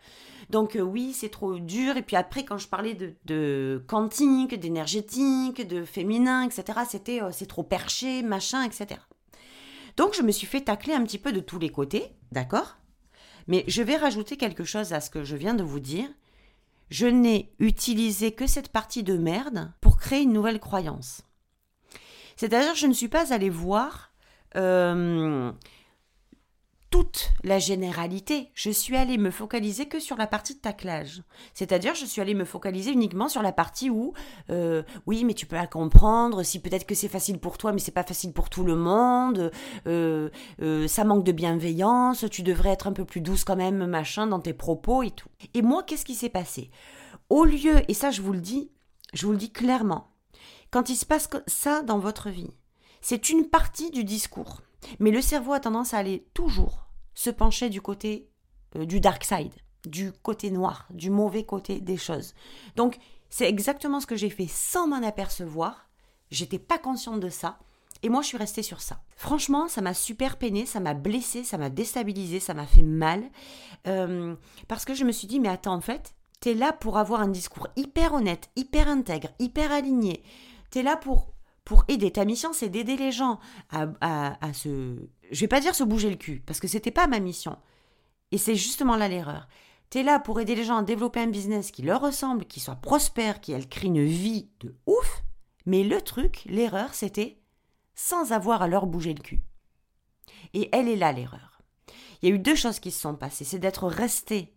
Donc 0.50 0.78
oui, 0.82 1.12
c'est 1.14 1.30
trop 1.30 1.60
dur, 1.60 1.98
et 1.98 2.02
puis 2.02 2.16
après 2.16 2.46
quand 2.46 2.58
je 2.58 2.68
parlais 2.68 2.94
de, 2.94 3.14
de 3.26 3.84
quantique, 3.88 4.58
d'énergétique, 4.58 5.68
de 5.68 5.84
féminin, 5.84 6.44
etc., 6.44 6.80
c'était 6.90 7.20
c'est 7.32 7.48
trop 7.48 7.64
perché, 7.64 8.24
machin, 8.24 8.64
etc. 8.64 9.02
Donc 9.98 10.14
je 10.14 10.22
me 10.22 10.32
suis 10.32 10.48
fait 10.48 10.62
tacler 10.62 10.94
un 10.94 11.04
petit 11.04 11.18
peu 11.18 11.34
de 11.34 11.40
tous 11.40 11.60
les 11.60 11.70
côtés, 11.70 12.14
d'accord? 12.32 12.78
Mais 13.48 13.64
je 13.68 13.82
vais 13.82 13.98
rajouter 13.98 14.38
quelque 14.38 14.64
chose 14.64 14.94
à 14.94 15.02
ce 15.02 15.10
que 15.10 15.24
je 15.24 15.36
viens 15.36 15.54
de 15.54 15.64
vous 15.64 15.80
dire. 15.80 16.10
Je 16.90 17.08
n'ai 17.08 17.52
utilisé 17.60 18.32
que 18.32 18.48
cette 18.48 18.70
partie 18.70 19.04
de 19.04 19.18
merde 19.18 19.72
pour 19.82 19.98
créer 19.98 20.22
une 20.22 20.34
nouvelle 20.34 20.60
croyance. 20.60 21.22
C'est-à-dire, 22.38 22.76
je 22.76 22.88
ne 22.88 22.94
suis 22.94 23.10
pas 23.10 23.34
allée 23.34 23.50
voir 23.50 24.12
euh, 24.56 25.52
toute 26.98 27.30
la 27.44 27.60
généralité. 27.60 28.50
Je 28.56 28.72
suis 28.72 28.98
allée 28.98 29.20
me 29.20 29.30
focaliser 29.30 29.86
que 29.86 30.00
sur 30.00 30.18
la 30.18 30.26
partie 30.26 30.56
de 30.56 30.60
taclage. 30.60 31.22
C'est-à-dire, 31.54 31.94
je 31.94 32.06
suis 32.06 32.22
allée 32.22 32.34
me 32.34 32.44
focaliser 32.44 32.92
uniquement 32.92 33.30
sur 33.30 33.44
la 33.44 33.52
partie 33.52 33.92
où, 33.92 34.14
euh, 34.50 34.82
oui, 35.06 35.24
mais 35.24 35.36
tu 35.36 35.46
peux 35.46 35.58
la 35.58 35.68
comprendre, 35.68 36.42
si 36.42 36.60
peut-être 36.60 36.88
que 36.88 36.96
c'est 36.96 37.08
facile 37.08 37.38
pour 37.38 37.60
toi, 37.60 37.72
mais 37.72 37.78
c'est 37.78 37.92
pas 37.92 38.02
facile 38.02 38.34
pour 38.34 38.50
tout 38.50 38.64
le 38.64 38.76
monde, 38.76 39.52
euh, 39.86 40.32
euh, 40.60 40.88
ça 40.88 41.04
manque 41.04 41.24
de 41.24 41.32
bienveillance, 41.32 42.26
tu 42.32 42.42
devrais 42.42 42.72
être 42.72 42.88
un 42.88 42.94
peu 42.94 43.06
plus 43.06 43.22
douce 43.22 43.44
quand 43.44 43.56
même, 43.56 43.86
machin, 43.86 44.26
dans 44.26 44.40
tes 44.40 44.54
propos 44.54 45.04
et 45.04 45.12
tout. 45.12 45.30
Et 45.54 45.62
moi, 45.62 45.84
qu'est-ce 45.84 46.06
qui 46.06 46.16
s'est 46.16 46.30
passé? 46.30 46.72
Au 47.30 47.46
lieu, 47.46 47.76
et 47.88 47.94
ça 47.94 48.10
je 48.10 48.24
vous 48.24 48.34
le 48.34 48.42
dis, 48.42 48.72
je 49.14 49.28
vous 49.28 49.34
le 49.34 49.38
dis 49.38 49.52
clairement, 49.52 50.16
quand 50.72 50.90
il 50.90 50.96
se 50.96 51.06
passe 51.06 51.30
ça 51.46 51.84
dans 51.84 52.00
votre 52.00 52.32
vie, 52.32 52.56
c'est 53.02 53.30
une 53.30 53.46
partie 53.46 53.92
du 53.92 54.04
discours. 54.04 54.62
Mais 55.00 55.12
le 55.12 55.22
cerveau 55.22 55.54
a 55.54 55.60
tendance 55.60 55.94
à 55.94 55.98
aller 55.98 56.28
toujours 56.34 56.87
se 57.18 57.32
pencher 57.32 57.70
du 57.70 57.82
côté 57.82 58.30
euh, 58.76 58.86
du 58.86 59.00
dark 59.00 59.24
side, 59.24 59.54
du 59.88 60.12
côté 60.12 60.52
noir, 60.52 60.88
du 60.92 61.10
mauvais 61.10 61.44
côté 61.44 61.82
des 61.82 61.98
choses. 61.98 62.36
Donc, 62.76 63.00
c'est 63.32 63.50
exactement 63.50 64.00
ce 64.00 64.06
que 64.06 64.16
j'ai 64.16 64.30
fait 64.30 64.48
sans 64.48 64.88
m'en 64.88 65.02
apercevoir. 65.02 65.90
J'étais 66.30 66.60
pas 66.60 66.78
consciente 66.78 67.20
de 67.20 67.30
ça. 67.30 67.58
Et 68.04 68.10
moi, 68.10 68.22
je 68.22 68.28
suis 68.28 68.38
restée 68.38 68.62
sur 68.62 68.82
ça. 68.82 69.02
Franchement, 69.16 69.68
ça 69.68 69.82
m'a 69.82 69.96
super 69.96 70.38
peiné, 70.38 70.68
ça 70.68 70.80
m'a 70.80 70.94
blessé, 70.94 71.44
ça 71.44 71.58
m'a 71.58 71.72
déstabilisé, 71.72 72.40
ça 72.40 72.54
m'a 72.54 72.68
fait 72.68 72.84
mal. 72.84 73.24
Euh, 73.88 74.36
parce 74.68 74.86
que 74.86 74.94
je 74.94 75.04
me 75.04 75.12
suis 75.12 75.28
dit, 75.28 75.40
mais 75.40 75.50
attends, 75.50 75.74
en 75.74 75.82
fait, 75.82 76.14
t'es 76.40 76.54
là 76.54 76.72
pour 76.72 77.00
avoir 77.00 77.22
un 77.22 77.30
discours 77.30 77.68
hyper 77.76 78.14
honnête, 78.14 78.52
hyper 78.56 78.88
intègre, 78.88 79.30
hyper 79.40 79.72
aligné. 79.72 80.22
T'es 80.70 80.84
là 80.84 80.98
pour, 80.98 81.34
pour 81.66 81.84
aider. 81.88 82.12
Ta 82.12 82.26
mission, 82.26 82.54
c'est 82.54 82.70
d'aider 82.70 82.96
les 82.96 83.12
gens 83.12 83.40
à, 83.72 83.88
à, 84.02 84.46
à 84.46 84.54
se. 84.54 85.10
Je 85.32 85.42
vais 85.42 85.48
pas 85.48 85.60
dire 85.60 85.76
se 85.76 85.84
bouger 85.84 86.10
le 86.10 86.16
cul, 86.16 86.42
parce 86.46 86.60
que 86.60 86.68
c'était 86.68 86.92
pas 86.92 87.08
ma 87.08 87.20
mission. 87.20 87.58
Et 88.32 88.38
c'est 88.38 88.56
justement 88.56 88.96
là 88.96 89.08
l'erreur. 89.08 89.48
T'es 89.90 90.04
là 90.04 90.20
pour 90.20 90.40
aider 90.40 90.56
les 90.56 90.66
gens 90.66 90.78
à 90.78 90.84
développer 90.84 91.22
un 91.22 91.28
business 91.28 91.72
qui 91.72 91.82
leur 91.82 92.02
ressemble, 92.02 92.46
qui 92.46 92.60
soit 92.60 92.76
prospère, 92.76 93.40
qui 93.40 93.54
elle 93.54 93.70
crée 93.70 93.88
une 93.88 94.04
vie 94.04 94.50
de 94.60 94.76
ouf. 94.86 95.24
Mais 95.66 95.84
le 95.84 96.02
truc, 96.02 96.44
l'erreur, 96.46 96.94
c'était 96.94 97.40
sans 97.96 98.32
avoir 98.32 98.62
à 98.62 98.68
leur 98.68 98.86
bouger 98.86 99.13
le 99.13 99.22
cul. 99.22 99.42
Et 100.54 100.70
elle 100.72 100.88
est 100.88 100.96
là 100.96 101.12
l'erreur. 101.12 101.62
Il 102.22 102.30
y 102.30 102.32
a 102.32 102.36
eu 102.36 102.40
deux 102.40 102.56
choses 102.56 102.80
qui 102.80 102.92
se 102.92 103.00
sont 103.00 103.16
passées. 103.16 103.46
C'est 103.46 103.60
d'être 103.60 103.88
resté 103.88 104.54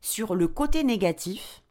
sur 0.00 0.34
le 0.34 0.48
côté 0.48 0.82
négatif. 0.84 1.62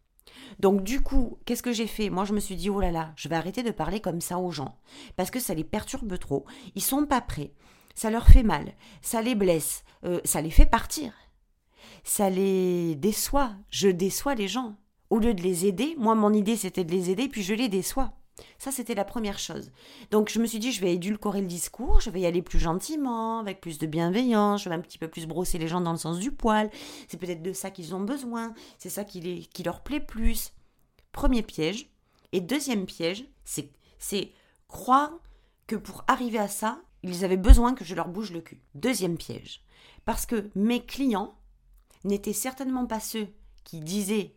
Donc 0.60 0.84
du 0.84 1.02
coup, 1.02 1.39
qu'est-ce 1.46 1.63
que 1.63 1.74
j'ai 1.74 1.88
fait? 1.88 2.10
Moi, 2.10 2.26
je 2.26 2.34
me 2.34 2.39
suis 2.39 2.56
dit, 2.56 2.69
oh 2.69 2.80
là 2.80 2.91
là, 2.91 3.13
je 3.15 3.28
vais 3.28 3.36
arrêter 3.36 3.63
de 3.63 3.72
parler 3.72 4.02
comme 4.02 4.22
ça 4.22 4.38
aux 4.38 4.52
gens. 4.52 4.78
Parce 5.15 5.32
que 5.32 5.39
ça 5.39 5.54
les 5.54 5.63
perturbe 5.63 6.17
trop. 6.19 6.46
Ils 6.76 6.84
sont 6.84 7.06
pas 7.06 7.22
prêts. 7.22 7.54
Ça 7.95 8.10
leur 8.10 8.27
fait 8.27 8.43
mal. 8.43 8.73
Ça 9.01 9.21
les 9.21 9.36
blesse. 9.36 9.84
Euh, 10.03 10.19
ça 10.25 10.41
les 10.41 10.51
fait 10.51 10.65
partir. 10.65 11.13
Ça 12.03 12.29
les 12.29 12.95
déçoit. 12.95 13.53
Je 13.69 13.89
déçois 13.89 14.36
les 14.36 14.47
gens. 14.47 14.75
Au 15.10 15.19
lieu 15.19 15.34
de 15.34 15.41
les 15.43 15.65
aider, 15.65 15.95
moi, 15.97 16.15
mon 16.15 16.34
idée, 16.34 16.56
c'était 16.56 16.84
de 16.84 16.91
les 16.91 17.10
aider, 17.10 17.29
puis 17.29 17.43
je 17.43 17.53
les 17.53 17.69
déçois. 17.69 18.13
Ça, 18.58 18.71
c'était 18.71 18.95
la 18.95 19.06
première 19.06 19.38
chose. 19.38 19.71
Donc, 20.10 20.29
je 20.29 20.39
me 20.39 20.47
suis 20.47 20.60
dit, 20.60 20.71
je 20.71 20.82
vais 20.82 20.95
édulcorer 20.95 21.41
le 21.41 21.47
discours, 21.47 22.01
je 22.01 22.10
vais 22.10 22.21
y 22.21 22.25
aller 22.25 22.41
plus 22.41 22.60
gentiment, 22.60 23.39
avec 23.39 23.62
plus 23.62 23.77
de 23.77 23.86
bienveillance, 23.86 24.63
je 24.63 24.69
vais 24.69 24.75
un 24.75 24.82
petit 24.82 24.97
peu 24.97 25.08
plus 25.08 25.27
brosser 25.27 25.60
les 25.60 25.67
gens 25.67 25.82
dans 25.82 25.91
le 25.91 25.97
sens 25.97 26.17
du 26.17 26.32
poil. 26.32 26.71
C'est 27.08 27.17
peut-être 27.17 27.43
de 27.43 27.53
ça 27.53 27.69
qu'ils 27.69 27.93
ont 27.93 28.01
besoin, 28.01 28.53
c'est 28.79 28.89
ça 28.89 29.03
qui, 29.03 29.47
qui 29.47 29.63
leur 29.63 29.82
plaît 29.82 29.99
plus. 29.99 30.53
Premier 31.12 31.43
piège. 31.43 31.91
Et 32.32 32.41
deuxième 32.41 32.86
piège, 32.86 33.25
c'est, 33.43 33.69
c'est 33.99 34.32
croire 34.67 35.12
que 35.67 35.75
pour 35.75 36.03
arriver 36.08 36.39
à 36.39 36.47
ça, 36.47 36.82
ils 37.04 37.26
avaient 37.26 37.38
besoin 37.38 37.74
que 37.74 37.86
je 37.86 37.96
leur 37.96 38.08
bouge 38.08 38.32
le 38.32 38.42
cul. 38.42 38.62
Deuxième 38.76 39.18
piège. 39.18 39.62
Parce 40.06 40.26
que 40.26 40.50
mes 40.56 40.86
clients 40.86 41.36
n'étaient 42.04 42.34
certainement 42.34 42.86
pas 42.86 43.00
ceux 43.00 43.28
qui 43.63 43.80
disaient 43.80 44.36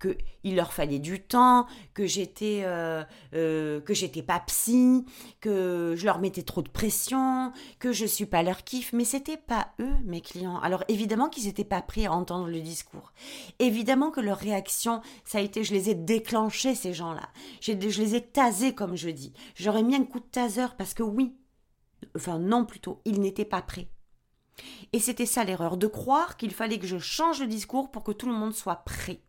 qu'il 0.00 0.56
leur 0.56 0.72
fallait 0.72 0.98
du 0.98 1.20
temps, 1.20 1.66
que 1.94 2.06
j'étais 2.06 2.62
euh, 2.64 3.04
euh, 3.34 3.80
que 3.80 3.94
j'étais 3.94 4.22
pas 4.22 4.40
psy, 4.40 5.04
que 5.40 5.94
je 5.96 6.04
leur 6.04 6.18
mettais 6.18 6.42
trop 6.42 6.62
de 6.62 6.68
pression, 6.68 7.52
que 7.78 7.92
je 7.92 8.04
suis 8.04 8.26
pas 8.26 8.42
leur 8.42 8.64
kiff, 8.64 8.92
mais 8.92 9.04
c'était 9.04 9.36
pas 9.36 9.68
eux 9.80 9.94
mes 10.04 10.20
clients. 10.20 10.58
Alors 10.58 10.84
évidemment 10.88 11.28
qu'ils 11.28 11.44
n'étaient 11.44 11.64
pas 11.64 11.80
prêts 11.82 12.06
à 12.06 12.12
entendre 12.12 12.48
le 12.48 12.60
discours. 12.60 13.12
Évidemment 13.58 14.10
que 14.10 14.20
leur 14.20 14.38
réaction, 14.38 15.00
ça 15.24 15.38
a 15.38 15.40
été, 15.40 15.64
je 15.64 15.72
les 15.72 15.90
ai 15.90 15.94
déclenchés 15.94 16.74
ces 16.74 16.92
gens-là. 16.92 17.28
Je 17.60 17.72
les 17.72 18.14
ai 18.14 18.20
tasés 18.20 18.74
comme 18.74 18.96
je 18.96 19.10
dis. 19.10 19.32
J'aurais 19.54 19.82
mis 19.82 19.96
un 19.96 20.04
coup 20.04 20.20
de 20.20 20.26
taser 20.26 20.66
parce 20.76 20.94
que 20.94 21.02
oui, 21.02 21.34
enfin 22.16 22.38
non 22.38 22.64
plutôt, 22.64 23.00
ils 23.04 23.20
n'étaient 23.20 23.44
pas 23.44 23.62
prêts. 23.62 23.88
Et 24.92 25.00
c'était 25.00 25.26
ça 25.26 25.44
l'erreur, 25.44 25.76
de 25.76 25.86
croire 25.86 26.36
qu'il 26.36 26.52
fallait 26.52 26.78
que 26.78 26.86
je 26.86 26.98
change 26.98 27.40
le 27.40 27.46
discours 27.46 27.90
pour 27.90 28.04
que 28.04 28.12
tout 28.12 28.26
le 28.26 28.34
monde 28.34 28.54
soit 28.54 28.84
prêt. 28.84 29.20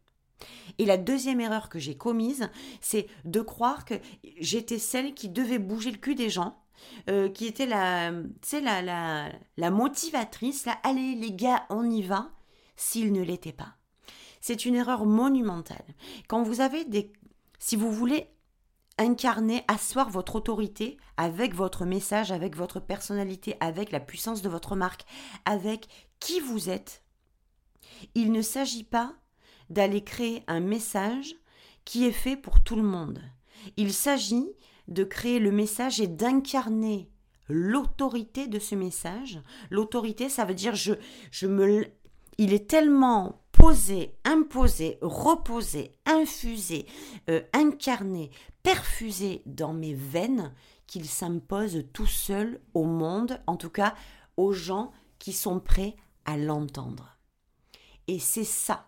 Et 0.78 0.86
la 0.86 0.98
deuxième 0.98 1.40
erreur 1.40 1.70
que 1.70 1.80
j'ai 1.80 1.98
commise, 1.98 2.50
c'est 2.82 3.08
de 3.24 3.42
croire 3.42 3.86
que 3.86 3.96
j'étais 4.40 4.80
celle 4.80 5.14
qui 5.14 5.30
devait 5.30 5.60
bouger 5.60 5.92
le 5.92 5.98
cul 5.98 6.14
des 6.14 6.30
gens, 6.30 6.62
euh, 7.10 7.30
qui 7.30 7.48
était 7.48 7.66
la, 7.66 8.12
la, 8.12 8.82
la, 8.82 9.32
la 9.58 9.72
motivatrice, 9.72 10.66
là, 10.66 10.78
allez 10.84 11.16
les 11.16 11.32
gars, 11.32 11.66
on 11.70 11.90
y 11.90 12.02
va, 12.02 12.32
s'ils 12.76 13.14
ne 13.14 13.24
l'étaient 13.24 13.54
pas. 13.54 13.76
C'est 14.42 14.66
une 14.66 14.76
erreur 14.76 15.06
monumentale. 15.06 15.86
Quand 16.28 16.44
vous 16.44 16.62
avez 16.62 16.86
des... 16.86 17.12
Si 17.58 17.76
vous 17.76 17.92
voulez 17.92 18.28
incarner, 18.98 19.64
asseoir 19.68 20.10
votre 20.10 20.36
autorité 20.36 20.98
avec 21.18 21.54
votre 21.54 21.86
message, 21.86 22.32
avec 22.32 22.56
votre 22.56 22.80
personnalité, 22.80 23.56
avec 23.60 23.92
la 23.92 24.00
puissance 24.00 24.42
de 24.42 24.50
votre 24.50 24.76
marque, 24.76 25.06
avec 25.46 25.88
qui 26.20 26.40
vous 26.40 26.70
êtes, 26.70 27.04
il 28.16 28.32
ne 28.32 28.42
s'agit 28.42 28.84
pas 28.84 29.14
d'aller 29.70 30.04
créer 30.04 30.44
un 30.48 30.60
message 30.60 31.36
qui 31.84 32.06
est 32.06 32.12
fait 32.12 32.38
pour 32.38 32.64
tout 32.64 32.76
le 32.76 32.84
monde. 32.84 33.22
Il 33.78 33.94
s'agit 33.94 34.48
de 34.88 35.04
créer 35.04 35.40
le 35.40 35.52
message 35.52 36.00
et 36.00 36.08
d'incarner 36.08 37.10
l'autorité 37.48 38.48
de 38.48 38.60
ce 38.60 38.76
message. 38.76 39.40
L'autorité, 39.70 40.30
ça 40.30 40.46
veut 40.46 40.54
dire 40.54 40.76
je, 40.76 40.94
je 41.32 41.48
me, 41.48 41.86
il 42.38 42.54
est 42.54 42.70
tellement 42.70 43.42
posé, 43.52 44.16
imposé, 44.26 44.98
reposé, 45.02 45.92
infusé, 46.06 46.86
euh, 47.30 47.42
incarné, 47.54 48.32
perfusé 48.64 49.42
dans 49.46 49.74
mes 49.74 49.94
veines 49.94 50.54
qu'il 50.88 51.06
s'impose 51.06 51.86
tout 51.94 52.06
seul 52.06 52.60
au 52.74 52.84
monde, 52.84 53.42
en 53.48 53.56
tout 53.56 53.70
cas 53.70 53.96
aux 54.38 54.52
gens 54.52 54.92
qui 55.20 55.34
sont 55.34 55.60
prêts 55.60 55.96
à 56.26 56.38
l'entendre. 56.38 57.18
Et 58.08 58.20
c'est 58.20 58.44
ça 58.44 58.88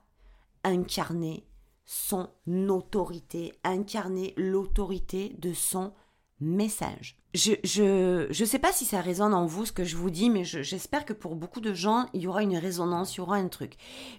incarner 0.63 1.47
son 1.85 2.29
autorité, 2.69 3.53
incarner 3.63 4.33
l'autorité 4.35 5.29
de 5.39 5.53
son 5.53 5.93
message. 6.39 7.17
Je 7.33 7.55
je 8.29 8.45
sais 8.45 8.59
pas 8.59 8.71
si 8.71 8.85
ça 8.85 9.01
résonne 9.01 9.33
en 9.33 9.45
vous 9.45 9.65
ce 9.65 9.71
que 9.71 9.83
je 9.83 9.95
vous 9.95 10.09
dis, 10.09 10.29
mais 10.29 10.43
j'espère 10.43 11.05
que 11.05 11.13
pour 11.13 11.35
beaucoup 11.35 11.61
de 11.61 11.73
gens 11.73 12.07
il 12.13 12.21
y 12.21 12.27
aura 12.27 12.43
une 12.43 12.57
résonance, 12.57 13.15
il 13.15 13.17
y 13.17 13.21
aura 13.21 13.37
un 13.37 13.47
truc, 13.47 13.75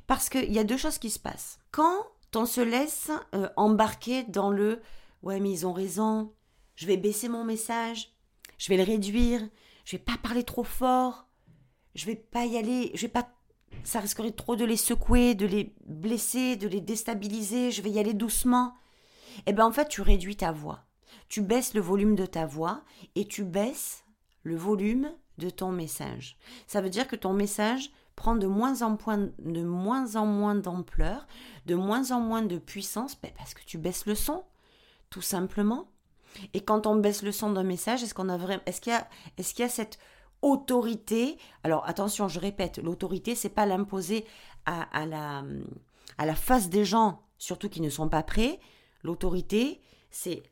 parce 0.06 0.28
qu'il 0.28 0.52
y 0.52 0.58
a 0.58 0.64
deux 0.64 0.76
choses 0.76 0.98
qui 0.98 1.10
se 1.10 1.18
passent. 1.18 1.58
Quand 1.70 2.06
on 2.34 2.46
se 2.46 2.60
laisse 2.60 3.10
euh, 3.34 3.48
embarquer 3.56 4.24
dans 4.24 4.50
le 4.50 4.80
ouais 5.22 5.40
mais 5.40 5.50
ils 5.50 5.66
ont 5.66 5.72
raison, 5.72 6.32
je 6.76 6.86
vais 6.86 6.96
baisser 6.96 7.28
mon 7.28 7.44
message, 7.44 8.12
je 8.58 8.68
vais 8.68 8.76
le 8.76 8.84
réduire, 8.84 9.48
je 9.84 9.96
vais 9.96 10.02
pas 10.02 10.18
parler 10.22 10.44
trop 10.44 10.64
fort, 10.64 11.26
je 11.94 12.06
vais 12.06 12.16
pas 12.16 12.44
y 12.44 12.56
aller, 12.56 12.92
je 12.94 13.02
vais 13.02 13.12
pas 13.12 13.28
ça 13.84 14.00
risquerait 14.00 14.32
trop 14.32 14.56
de 14.56 14.64
les 14.64 14.76
secouer, 14.76 15.34
de 15.34 15.46
les 15.46 15.74
blesser, 15.86 16.56
de 16.56 16.68
les 16.68 16.80
déstabiliser, 16.80 17.70
je 17.70 17.82
vais 17.82 17.90
y 17.90 17.98
aller 17.98 18.14
doucement. 18.14 18.74
Eh 19.46 19.52
bien 19.52 19.66
en 19.66 19.72
fait, 19.72 19.88
tu 19.88 20.02
réduis 20.02 20.36
ta 20.36 20.52
voix. 20.52 20.87
Tu 21.28 21.42
baisses 21.42 21.74
le 21.74 21.80
volume 21.80 22.14
de 22.14 22.26
ta 22.26 22.46
voix 22.46 22.82
et 23.14 23.26
tu 23.26 23.44
baisses 23.44 24.04
le 24.42 24.56
volume 24.56 25.12
de 25.38 25.50
ton 25.50 25.70
message. 25.70 26.36
Ça 26.66 26.80
veut 26.80 26.90
dire 26.90 27.06
que 27.06 27.16
ton 27.16 27.32
message 27.32 27.90
prend 28.16 28.34
de 28.34 28.46
moins 28.46 28.82
en, 28.82 28.96
de 29.38 29.62
moins, 29.62 30.16
en 30.16 30.26
moins 30.26 30.56
d'ampleur, 30.56 31.26
de 31.66 31.74
moins 31.76 32.10
en 32.10 32.20
moins 32.20 32.42
de 32.42 32.58
puissance, 32.58 33.16
ben, 33.20 33.30
parce 33.36 33.54
que 33.54 33.62
tu 33.64 33.78
baisses 33.78 34.06
le 34.06 34.16
son, 34.16 34.42
tout 35.10 35.22
simplement. 35.22 35.88
Et 36.54 36.60
quand 36.60 36.86
on 36.86 36.96
baisse 36.96 37.22
le 37.22 37.32
son 37.32 37.52
d'un 37.52 37.62
message, 37.62 38.02
est-ce 38.02 38.14
qu'on 38.14 38.28
a 38.28 38.36
vraiment, 38.36 38.62
est-ce 38.66 38.80
qu'il 38.80 38.92
y 38.92 38.96
a, 38.96 39.08
est-ce 39.36 39.54
qu'il 39.54 39.62
y 39.62 39.66
a 39.66 39.70
cette 39.70 39.98
autorité? 40.42 41.38
Alors 41.62 41.88
attention, 41.88 42.26
je 42.28 42.40
répète, 42.40 42.78
l'autorité, 42.78 43.34
c'est 43.34 43.48
pas 43.48 43.66
l'imposer 43.66 44.24
à 44.66 45.06
la 45.06 46.34
face 46.34 46.68
des 46.68 46.84
gens, 46.84 47.22
surtout 47.38 47.68
qui 47.68 47.80
ne 47.80 47.90
sont 47.90 48.08
pas 48.08 48.22
prêts. 48.22 48.58
L'autorité, 49.04 49.80
c'est 50.10 50.42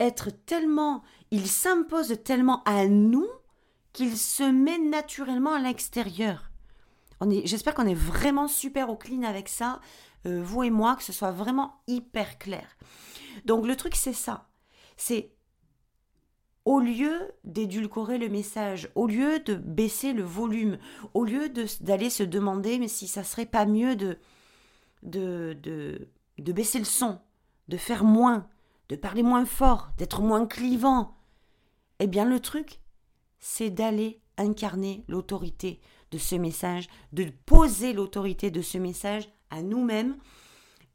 être 0.00 0.30
tellement, 0.30 1.02
il 1.30 1.46
s'impose 1.46 2.16
tellement 2.24 2.62
à 2.64 2.86
nous 2.86 3.28
qu'il 3.92 4.16
se 4.16 4.42
met 4.42 4.78
naturellement 4.78 5.54
à 5.54 5.58
l'extérieur. 5.58 6.50
J'espère 7.44 7.74
qu'on 7.74 7.86
est 7.86 7.94
vraiment 7.94 8.46
super 8.46 8.90
au 8.90 8.96
clean 8.96 9.22
avec 9.22 9.48
ça, 9.48 9.80
euh, 10.26 10.42
vous 10.42 10.64
et 10.64 10.70
moi, 10.70 10.96
que 10.96 11.02
ce 11.02 11.14
soit 11.14 11.30
vraiment 11.30 11.80
hyper 11.86 12.38
clair. 12.38 12.76
Donc 13.46 13.66
le 13.66 13.74
truc, 13.74 13.94
c'est 13.94 14.12
ça. 14.12 14.48
C'est 14.98 15.32
au 16.66 16.80
lieu 16.80 17.32
d'édulcorer 17.44 18.18
le 18.18 18.28
message, 18.28 18.90
au 18.94 19.06
lieu 19.06 19.38
de 19.38 19.54
baisser 19.54 20.12
le 20.12 20.24
volume, 20.24 20.78
au 21.14 21.24
lieu 21.24 21.48
d'aller 21.48 22.10
se 22.10 22.24
demander 22.24 22.78
mais 22.78 22.88
si 22.88 23.06
ça 23.06 23.22
serait 23.22 23.46
pas 23.46 23.66
mieux 23.66 23.94
de, 23.94 24.18
de, 25.04 25.56
de, 25.62 26.08
de 26.38 26.52
baisser 26.52 26.80
le 26.80 26.84
son, 26.84 27.20
de 27.68 27.76
faire 27.76 28.04
moins, 28.04 28.48
de 28.88 28.96
parler 28.96 29.22
moins 29.22 29.46
fort, 29.46 29.90
d'être 29.98 30.20
moins 30.20 30.46
clivant, 30.46 31.16
eh 31.98 32.06
bien 32.06 32.24
le 32.24 32.40
truc, 32.40 32.80
c'est 33.38 33.70
d'aller 33.70 34.20
incarner 34.38 35.04
l'autorité 35.08 35.80
de 36.10 36.18
ce 36.18 36.34
message, 36.36 36.88
de 37.12 37.24
poser 37.46 37.92
l'autorité 37.92 38.50
de 38.50 38.62
ce 38.62 38.78
message 38.78 39.28
à 39.50 39.62
nous-mêmes 39.62 40.16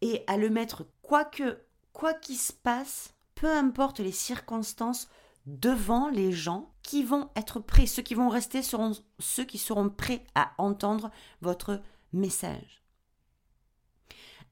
et 0.02 0.24
à 0.28 0.38
le 0.38 0.50
mettre 0.50 0.86
quoi 1.02 1.26
que 1.26 1.60
quoi 1.94 2.14
qu'il 2.14 2.38
se 2.38 2.54
passe, 2.54 3.14
peu 3.36 3.50
importe 3.50 4.00
les 4.00 4.12
circonstances, 4.12 5.10
devant 5.46 6.10
les 6.10 6.32
gens 6.32 6.74
qui 6.84 7.04
vont 7.04 7.30
être 7.36 7.60
prêts. 7.60 7.88
Ceux 7.88 8.04
qui 8.04 8.14
vont 8.14 8.30
rester 8.30 8.62
seront 8.62 8.94
ceux 9.20 9.44
qui 9.44 9.58
seront 9.58 9.90
prêts 9.90 10.24
à 10.36 10.54
entendre 10.58 11.12
votre 11.42 11.82
message. 12.14 12.84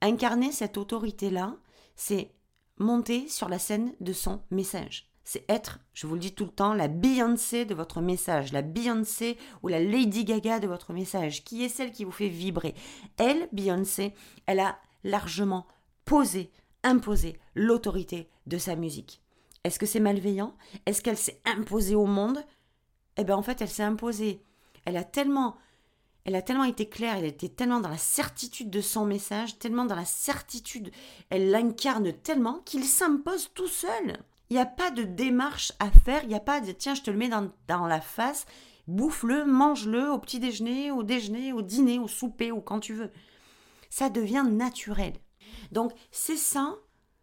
Incarner 0.01 0.51
cette 0.51 0.77
autorité-là, 0.77 1.57
c'est 1.95 2.33
monter 2.79 3.27
sur 3.27 3.49
la 3.49 3.59
scène 3.59 3.93
de 3.99 4.13
son 4.13 4.41
message. 4.51 5.09
c'est 5.29 5.45
être, 5.47 5.79
je 5.93 6.07
vous 6.07 6.15
le 6.15 6.19
dis 6.19 6.33
tout 6.33 6.45
le 6.45 6.49
temps, 6.49 6.73
la 6.73 6.87
Beyoncé 6.87 7.63
de 7.63 7.75
votre 7.75 8.01
message, 8.01 8.51
la 8.51 8.63
Beyoncé 8.63 9.37
ou 9.61 9.67
la 9.67 9.79
Lady 9.79 10.25
Gaga 10.25 10.59
de 10.59 10.65
votre 10.65 10.91
message, 10.91 11.43
qui 11.43 11.63
est 11.63 11.69
celle 11.69 11.91
qui 11.91 12.03
vous 12.03 12.11
fait 12.11 12.29
vibrer? 12.29 12.73
Elle, 13.17 13.47
Beyoncé, 13.51 14.15
elle 14.47 14.59
a 14.59 14.79
largement 15.03 15.67
posé, 16.03 16.51
imposé 16.81 17.37
l'autorité 17.53 18.27
de 18.47 18.57
sa 18.57 18.75
musique. 18.75 19.21
Est-ce 19.63 19.77
que 19.77 19.85
c'est 19.85 19.99
malveillant? 19.99 20.55
Est-ce 20.87 21.03
qu'elle 21.03 21.15
s'est 21.15 21.41
imposée 21.45 21.93
au 21.93 22.07
monde? 22.07 22.43
Eh 23.15 23.23
bien 23.23 23.37
en 23.37 23.43
fait, 23.43 23.61
elle 23.61 23.69
s'est 23.69 23.83
imposée. 23.83 24.41
Elle 24.85 24.97
a 24.97 25.03
tellement 25.03 25.57
elle 26.29 26.35
a 26.35 26.43
tellement 26.43 26.63
été 26.65 26.87
claire, 26.87 27.15
elle 27.17 27.25
était 27.25 27.49
tellement 27.49 27.79
dans 27.79 27.89
la 27.89 27.97
certitude 27.97 28.69
de 28.69 28.81
son 28.81 29.03
message, 29.03 29.57
tellement 29.57 29.85
dans 29.85 29.95
la 29.95 30.05
certitude, 30.05 30.91
elle 31.31 31.49
l'incarne 31.49 32.13
tellement 32.13 32.59
qu'il 32.65 32.83
s'impose 32.83 33.49
tout 33.55 33.67
seul. 33.67 34.19
Il 34.51 34.53
n'y 34.53 34.61
a 34.61 34.67
pas 34.67 34.91
de 34.91 35.01
démarche 35.01 35.73
à 35.79 35.89
faire, 35.89 36.21
il 36.21 36.29
n'y 36.29 36.35
a 36.35 36.39
pas 36.39 36.61
de 36.61 36.71
tiens, 36.71 36.93
je 36.93 37.01
te 37.01 37.09
le 37.09 37.17
mets 37.17 37.29
dans, 37.29 37.51
dans 37.67 37.87
la 37.87 37.99
face, 37.99 38.45
bouffe-le, 38.85 39.43
mange-le 39.43 40.11
au 40.11 40.19
petit 40.19 40.39
déjeuner, 40.39 40.91
au 40.91 41.01
déjeuner, 41.01 41.51
au 41.51 41.63
dîner, 41.63 41.97
au 41.97 42.07
souper 42.07 42.51
ou 42.51 42.61
quand 42.61 42.79
tu 42.79 42.93
veux. 42.93 43.09
Ça 43.89 44.11
devient 44.11 44.45
naturel. 44.47 45.13
Donc 45.71 45.93
c'est 46.11 46.37
ça 46.37 46.75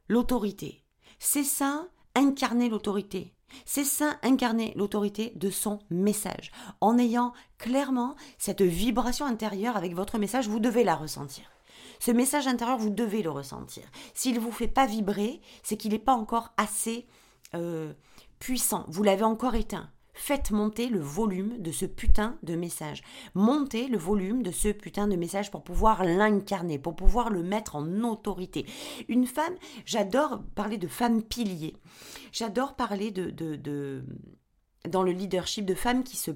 l'autorité. 0.09 0.83
C'est 1.21 1.45
ça 1.45 1.87
incarner 2.17 2.69
l'autorité. 2.69 3.36
C'est 3.65 3.85
ça 3.85 4.19
incarner 4.23 4.73
l'autorité 4.77 5.33
de 5.37 5.51
son 5.51 5.79
message. 5.91 6.51
En 6.81 6.99
ayant 6.99 7.33
clairement 7.59 8.17
cette 8.39 8.63
vibration 8.63 9.27
intérieure 9.27 9.77
avec 9.77 9.95
votre 9.95 10.19
message, 10.19 10.49
vous 10.49 10.61
devez 10.61 10.85
la 10.85 10.95
ressentir. 10.95 11.45
Ce 11.99 12.11
message 12.11 12.47
intérieur, 12.47 12.79
vous 12.79 12.91
devez 12.91 13.23
le 13.23 13.31
ressentir. 13.31 13.85
S'il 14.15 14.35
ne 14.35 14.41
vous 14.41 14.53
fait 14.53 14.69
pas 14.69 14.87
vibrer, 14.87 15.41
c'est 15.63 15.77
qu'il 15.77 15.93
n'est 15.93 15.99
pas 15.99 16.13
encore 16.13 16.53
assez 16.57 17.07
euh, 17.55 17.93
puissant. 18.39 18.85
Vous 18.89 19.03
l'avez 19.03 19.25
encore 19.25 19.55
éteint. 19.55 19.91
Faites 20.19 20.51
monter 20.51 20.89
le 20.89 20.99
volume 20.99 21.59
de 21.59 21.71
ce 21.71 21.85
putain 21.85 22.39
de 22.43 22.57
message. 22.57 23.03
Montez 23.35 23.87
le 23.87 23.99
volume 23.99 24.43
de 24.43 24.51
ce 24.51 24.69
putain 24.69 25.07
de 25.07 25.15
message 25.15 25.51
pour 25.51 25.63
pouvoir 25.63 26.05
l'incarner, 26.05 26.79
pour 26.79 26.97
pouvoir 26.97 27.29
le 27.29 27.43
mettre 27.43 27.77
en 27.77 28.03
autorité. 28.03 28.65
Une 29.09 29.27
femme, 29.27 29.55
j'adore 29.85 30.43
parler 30.55 30.79
de 30.79 30.89
femme 30.89 31.23
pilier. 31.23 31.77
J'adore 32.33 32.77
parler 32.77 33.11
de, 33.11 33.29
de, 33.29 34.05
dans 34.89 35.03
le 35.03 35.13
leadership 35.13 35.67
de 35.67 35.75
femmes 35.75 36.03
qui 36.03 36.17
se 36.17 36.31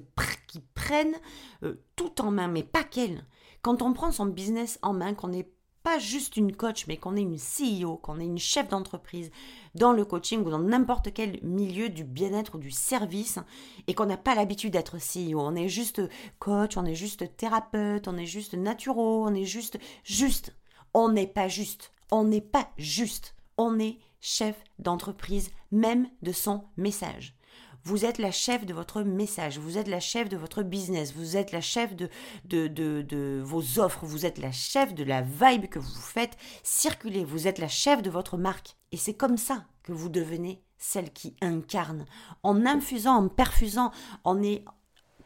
qui 0.47 0.59
prennent 0.75 1.15
euh, 1.63 1.81
tout 1.95 2.21
en 2.21 2.29
main, 2.29 2.49
mais 2.49 2.63
pas 2.63 2.83
qu'elles. 2.83 3.25
Quand 3.63 3.81
on 3.81 3.93
prend 3.93 4.11
son 4.11 4.27
business 4.27 4.77
en 4.81 4.93
main, 4.93 5.13
qu'on 5.15 5.33
est 5.33 5.49
pas 5.83 5.99
juste 5.99 6.37
une 6.37 6.55
coach, 6.55 6.85
mais 6.87 6.97
qu'on 6.97 7.15
est 7.15 7.21
une 7.21 7.37
CEO, 7.37 7.97
qu'on 7.97 8.19
est 8.19 8.25
une 8.25 8.37
chef 8.37 8.69
d'entreprise 8.69 9.31
dans 9.75 9.93
le 9.93 10.05
coaching 10.05 10.43
ou 10.45 10.49
dans 10.49 10.59
n'importe 10.59 11.13
quel 11.13 11.39
milieu 11.43 11.89
du 11.89 12.03
bien-être 12.03 12.55
ou 12.55 12.57
du 12.59 12.71
service, 12.71 13.39
et 13.87 13.93
qu'on 13.93 14.05
n'a 14.05 14.17
pas 14.17 14.35
l'habitude 14.35 14.73
d'être 14.73 14.97
CEO. 14.97 15.39
On 15.39 15.55
est 15.55 15.69
juste 15.69 16.01
coach, 16.39 16.77
on 16.77 16.85
est 16.85 16.95
juste 16.95 17.35
thérapeute, 17.37 18.07
on 18.07 18.17
est 18.17 18.25
juste 18.25 18.53
naturo, 18.53 19.25
on 19.25 19.33
est 19.33 19.45
juste 19.45 19.79
juste. 20.03 20.55
On 20.93 21.09
n'est 21.09 21.27
pas 21.27 21.47
juste. 21.47 21.93
On 22.11 22.25
n'est 22.25 22.41
pas 22.41 22.69
juste. 22.77 23.35
On 23.57 23.79
est 23.79 23.97
chef 24.19 24.55
d'entreprise, 24.79 25.49
même 25.71 26.07
de 26.21 26.31
son 26.31 26.63
message. 26.77 27.35
Vous 27.83 28.05
êtes 28.05 28.19
la 28.19 28.31
chef 28.31 28.65
de 28.65 28.73
votre 28.73 29.01
message, 29.01 29.57
vous 29.57 29.79
êtes 29.79 29.87
la 29.87 29.99
chef 29.99 30.29
de 30.29 30.37
votre 30.37 30.61
business, 30.61 31.13
vous 31.15 31.35
êtes 31.35 31.51
la 31.51 31.61
chef 31.61 31.95
de, 31.95 32.09
de, 32.45 32.67
de, 32.67 33.41
vos 33.43 33.79
offres, 33.79 34.05
vous 34.05 34.25
êtes 34.27 34.37
la 34.37 34.51
chef 34.51 34.93
de 34.93 35.03
la 35.03 35.21
vibe 35.21 35.65
que 35.65 35.79
vous 35.79 36.01
faites 36.01 36.37
circuler, 36.61 37.25
vous 37.25 37.47
êtes 37.47 37.57
la 37.57 37.67
chef 37.67 38.03
de 38.03 38.11
votre 38.11 38.37
marque. 38.37 38.77
Et 38.91 38.97
c'est 38.97 39.15
comme 39.15 39.37
ça 39.37 39.65
que 39.81 39.93
vous 39.93 40.09
devenez 40.09 40.61
celle 40.77 41.11
qui 41.11 41.35
incarne, 41.41 42.05
en 42.43 42.67
infusant, 42.67 43.15
en 43.15 43.29
perfusant, 43.29 43.91
en 44.23 44.43
est, 44.43 44.63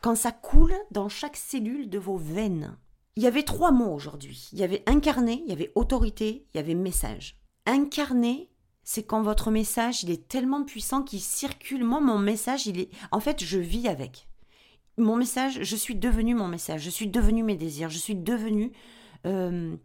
quand 0.02 0.16
ça 0.16 0.32
coule 0.32 0.76
dans 0.92 1.10
chaque 1.10 1.38
cellule 1.38 1.90
de 1.90 2.00
vos 2.00 2.18
veines. 2.18 2.78
Il 3.18 3.24
y 3.24 3.28
avait 3.28 3.44
trois 3.44 3.72
mots 3.72 3.94
aujourd'hui. 3.94 4.50
Il 4.54 4.60
y 4.60 4.64
avait 4.64 4.84
incarné, 4.88 5.42
il 5.46 5.50
y 5.50 5.54
avait 5.54 5.72
autorité, 5.76 6.48
il 6.54 6.58
y 6.58 6.60
avait 6.60 6.74
message. 6.74 7.38
Incarner, 7.66 8.50
c'est 8.86 9.04
quand 9.04 9.24
votre 9.24 9.50
message, 9.50 10.04
il 10.04 10.12
est 10.12 10.28
tellement 10.28 10.64
puissant 10.64 11.02
qu'il 11.02 11.20
circule. 11.20 11.84
Moi, 11.84 12.00
mon 12.00 12.20
message, 12.20 12.68
il 12.68 12.80
est... 12.80 12.90
En 13.12 13.20
fait, 13.20 13.44
je 13.44 13.58
vis 13.58 13.88
avec. 13.88 14.28
Mon 14.98 15.18
message, 15.18 15.64
je 15.64 15.76
suis 15.76 15.96
devenu 15.96 16.36
mon 16.36 16.48
message, 16.48 16.84
je 16.84 16.90
suis 16.92 17.08
devenu 17.08 17.44
mes 17.44 17.58
désirs, 17.58 17.90
je 17.90 17.98
suis 17.98 18.16
devenu 18.16 18.72
euh, 19.26 19.76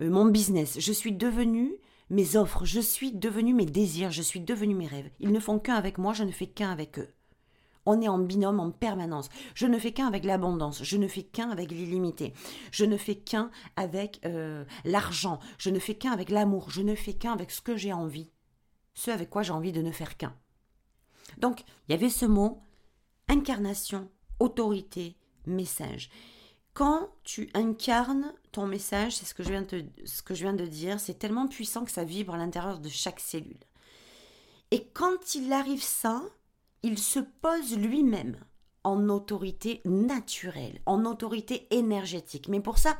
euh, 0.00 0.08
mon 0.08 0.24
business, 0.24 0.78
je 0.78 0.92
suis 0.92 1.12
devenu 1.12 1.74
mes 2.10 2.36
offres, 2.36 2.64
je 2.64 2.80
suis 2.80 3.12
devenu 3.12 3.52
mes 3.52 3.66
désirs, 3.66 4.12
je 4.12 4.22
suis 4.22 4.40
devenu 4.40 4.74
mes 4.74 4.86
rêves. 4.86 5.10
Ils 5.20 5.32
ne 5.32 5.40
font 5.40 5.58
qu'un 5.58 5.74
avec 5.74 5.98
moi, 5.98 6.14
je 6.14 6.22
ne 6.22 6.30
fais 6.30 6.46
qu'un 6.46 6.70
avec 6.70 6.98
eux. 6.98 7.08
On 7.90 8.02
est 8.02 8.08
en 8.08 8.18
binôme 8.18 8.60
en 8.60 8.70
permanence. 8.70 9.30
Je 9.54 9.66
ne 9.66 9.78
fais 9.78 9.92
qu'un 9.92 10.06
avec 10.06 10.24
l'abondance, 10.24 10.84
je 10.84 10.98
ne 10.98 11.08
fais 11.08 11.22
qu'un 11.22 11.48
avec 11.48 11.70
l'illimité, 11.70 12.34
je 12.70 12.84
ne 12.84 12.98
fais 12.98 13.14
qu'un 13.14 13.50
avec 13.76 14.20
euh, 14.26 14.66
l'argent, 14.84 15.38
je 15.56 15.70
ne 15.70 15.78
fais 15.78 15.94
qu'un 15.94 16.12
avec 16.12 16.28
l'amour, 16.28 16.68
je 16.68 16.82
ne 16.82 16.94
fais 16.94 17.14
qu'un 17.14 17.32
avec 17.32 17.50
ce 17.50 17.62
que 17.62 17.78
j'ai 17.78 17.94
envie, 17.94 18.30
ce 18.92 19.10
avec 19.10 19.30
quoi 19.30 19.42
j'ai 19.42 19.54
envie 19.54 19.72
de 19.72 19.80
ne 19.80 19.90
faire 19.90 20.18
qu'un. 20.18 20.36
Donc, 21.38 21.64
il 21.88 21.92
y 21.92 21.94
avait 21.94 22.10
ce 22.10 22.26
mot 22.26 22.60
incarnation, 23.26 24.10
autorité, 24.38 25.16
message. 25.46 26.10
Quand 26.74 27.08
tu 27.24 27.48
incarnes 27.54 28.34
ton 28.52 28.66
message, 28.66 29.16
c'est 29.16 29.24
ce 29.24 29.32
que 29.32 29.42
je 29.42 29.48
viens 29.48 29.66
ce 30.04 30.22
que 30.22 30.34
je 30.34 30.42
viens 30.42 30.52
de 30.52 30.66
dire, 30.66 31.00
c'est 31.00 31.18
tellement 31.18 31.48
puissant 31.48 31.86
que 31.86 31.90
ça 31.90 32.04
vibre 32.04 32.34
à 32.34 32.36
l'intérieur 32.36 32.80
de 32.80 32.88
chaque 32.90 33.18
cellule. 33.18 33.64
Et 34.72 34.84
quand 34.88 35.34
il 35.34 35.54
arrive 35.54 35.82
ça, 35.82 36.22
il 36.82 36.98
se 36.98 37.20
pose 37.20 37.76
lui-même 37.76 38.36
en 38.84 39.08
autorité 39.08 39.80
naturelle, 39.84 40.80
en 40.86 41.04
autorité 41.04 41.66
énergétique. 41.70 42.48
Mais 42.48 42.60
pour 42.60 42.78
ça, 42.78 42.96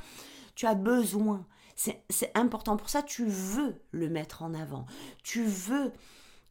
tu 0.54 0.66
as 0.66 0.74
besoin, 0.74 1.46
c'est 1.76 2.32
important, 2.34 2.76
pour 2.76 2.88
ça, 2.88 3.02
tu 3.02 3.24
veux 3.26 3.80
le 3.92 4.08
mettre 4.08 4.42
en 4.42 4.54
avant, 4.54 4.86
tu 5.22 5.44
veux 5.44 5.92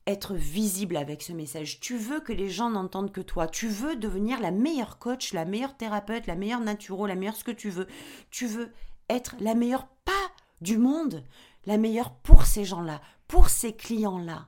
être 0.07 0.35
visible 0.35 0.95
avec 0.95 1.21
ce 1.21 1.33
message, 1.33 1.81
tu 1.81 1.97
veux 1.97 2.21
que 2.21 2.31
les 2.31 2.49
gens 2.49 2.69
n'entendent 2.69 3.11
que 3.11 3.21
toi, 3.21 3.45
tu 3.45 3.67
veux 3.67 3.97
devenir 3.97 4.39
la 4.39 4.51
meilleure 4.51 4.97
coach, 4.97 5.33
la 5.33 5.43
meilleure 5.43 5.75
thérapeute, 5.75 6.27
la 6.27 6.35
meilleure 6.35 6.61
naturo, 6.61 7.05
la 7.05 7.15
meilleure 7.15 7.35
ce 7.35 7.43
que 7.43 7.51
tu 7.51 7.69
veux, 7.69 7.87
tu 8.31 8.47
veux 8.47 8.71
être 9.09 9.35
la 9.41 9.53
meilleure 9.53 9.87
pas 10.05 10.13
du 10.61 10.77
monde, 10.77 11.23
la 11.65 11.77
meilleure 11.77 12.15
pour 12.15 12.45
ces 12.45 12.63
gens-là, 12.63 13.01
pour 13.27 13.49
ces 13.49 13.75
clients-là 13.75 14.47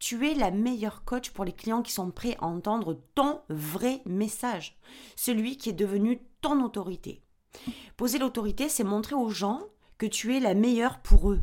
tu 0.00 0.28
es 0.28 0.34
la 0.34 0.50
meilleure 0.50 1.04
coach 1.04 1.30
pour 1.30 1.44
les 1.44 1.52
clients 1.52 1.82
qui 1.82 1.92
sont 1.92 2.10
prêts 2.10 2.36
à 2.40 2.46
entendre 2.46 2.98
ton 3.14 3.42
vrai 3.50 4.02
message, 4.06 4.76
celui 5.14 5.56
qui 5.56 5.68
est 5.68 5.74
devenu 5.74 6.20
ton 6.40 6.64
autorité. 6.64 7.22
Poser 7.96 8.18
l'autorité, 8.18 8.68
c'est 8.68 8.82
montrer 8.82 9.14
aux 9.14 9.28
gens 9.28 9.60
que 9.98 10.06
tu 10.06 10.34
es 10.34 10.40
la 10.40 10.54
meilleure 10.54 11.00
pour 11.00 11.30
eux. 11.30 11.42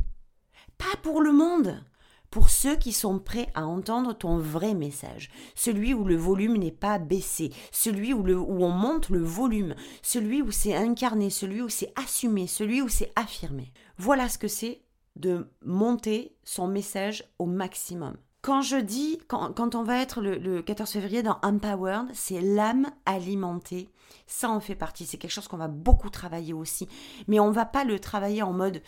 Pas 0.80 0.98
pour 1.04 1.22
le 1.22 1.32
monde, 1.32 1.84
pour 2.32 2.50
ceux 2.50 2.76
qui 2.76 2.94
sont 2.94 3.20
prêts 3.20 3.48
à 3.54 3.68
entendre 3.68 4.14
ton 4.14 4.40
vrai 4.40 4.74
message, 4.74 5.30
celui 5.54 5.94
où 5.94 6.04
le 6.04 6.16
volume 6.16 6.58
n'est 6.58 6.72
pas 6.72 6.98
baissé, 6.98 7.52
celui 7.72 8.12
où, 8.12 8.28
on 8.28 8.70
monte 8.70 9.10
le 9.10 9.22
volume, 9.22 9.76
celui 10.02 10.42
où 10.42 10.52
c'est 10.52 10.76
incarné, 10.76 11.30
celui 11.30 11.62
où 11.62 11.70
c'est 11.70 11.94
assumé, 11.96 12.48
celui 12.48 12.82
où 12.82 12.90
c'est 12.90 13.12
affirmé. 13.16 13.72
Voilà 13.98 14.30
ce 14.30 14.40
que 14.40 14.48
c'est 14.48 14.82
de 15.16 15.48
monter 15.64 16.36
son 16.44 16.68
message 16.68 17.24
au 17.38 17.46
maximum. 17.46 18.18
Quand 18.48 18.62
je 18.62 18.78
dis, 18.78 19.20
quand, 19.28 19.76
on 19.76 19.84
va 19.84 20.02
être 20.02 20.22
le, 20.22 20.62
14 20.62 20.90
février 20.90 21.22
dans 21.22 21.38
Empowered, 21.44 22.08
c'est 22.14 22.40
l'âme 22.40 22.90
alimentée. 23.06 23.90
Ça 24.26 24.50
en 24.50 24.62
fait 24.62 24.74
partie. 24.74 25.06
C'est 25.06 25.18
quelque 25.18 25.32
chose 25.32 25.50
qu'on 25.50 25.58
va 25.58 25.68
beaucoup 25.68 26.10
travailler 26.10 26.54
aussi. 26.54 26.88
Mais 27.28 27.42
on 27.42 27.52
va 27.52 27.66
pas 27.66 27.84
le 27.84 28.00
travailler 28.00 28.44
en 28.44 28.54
mode 28.54 28.82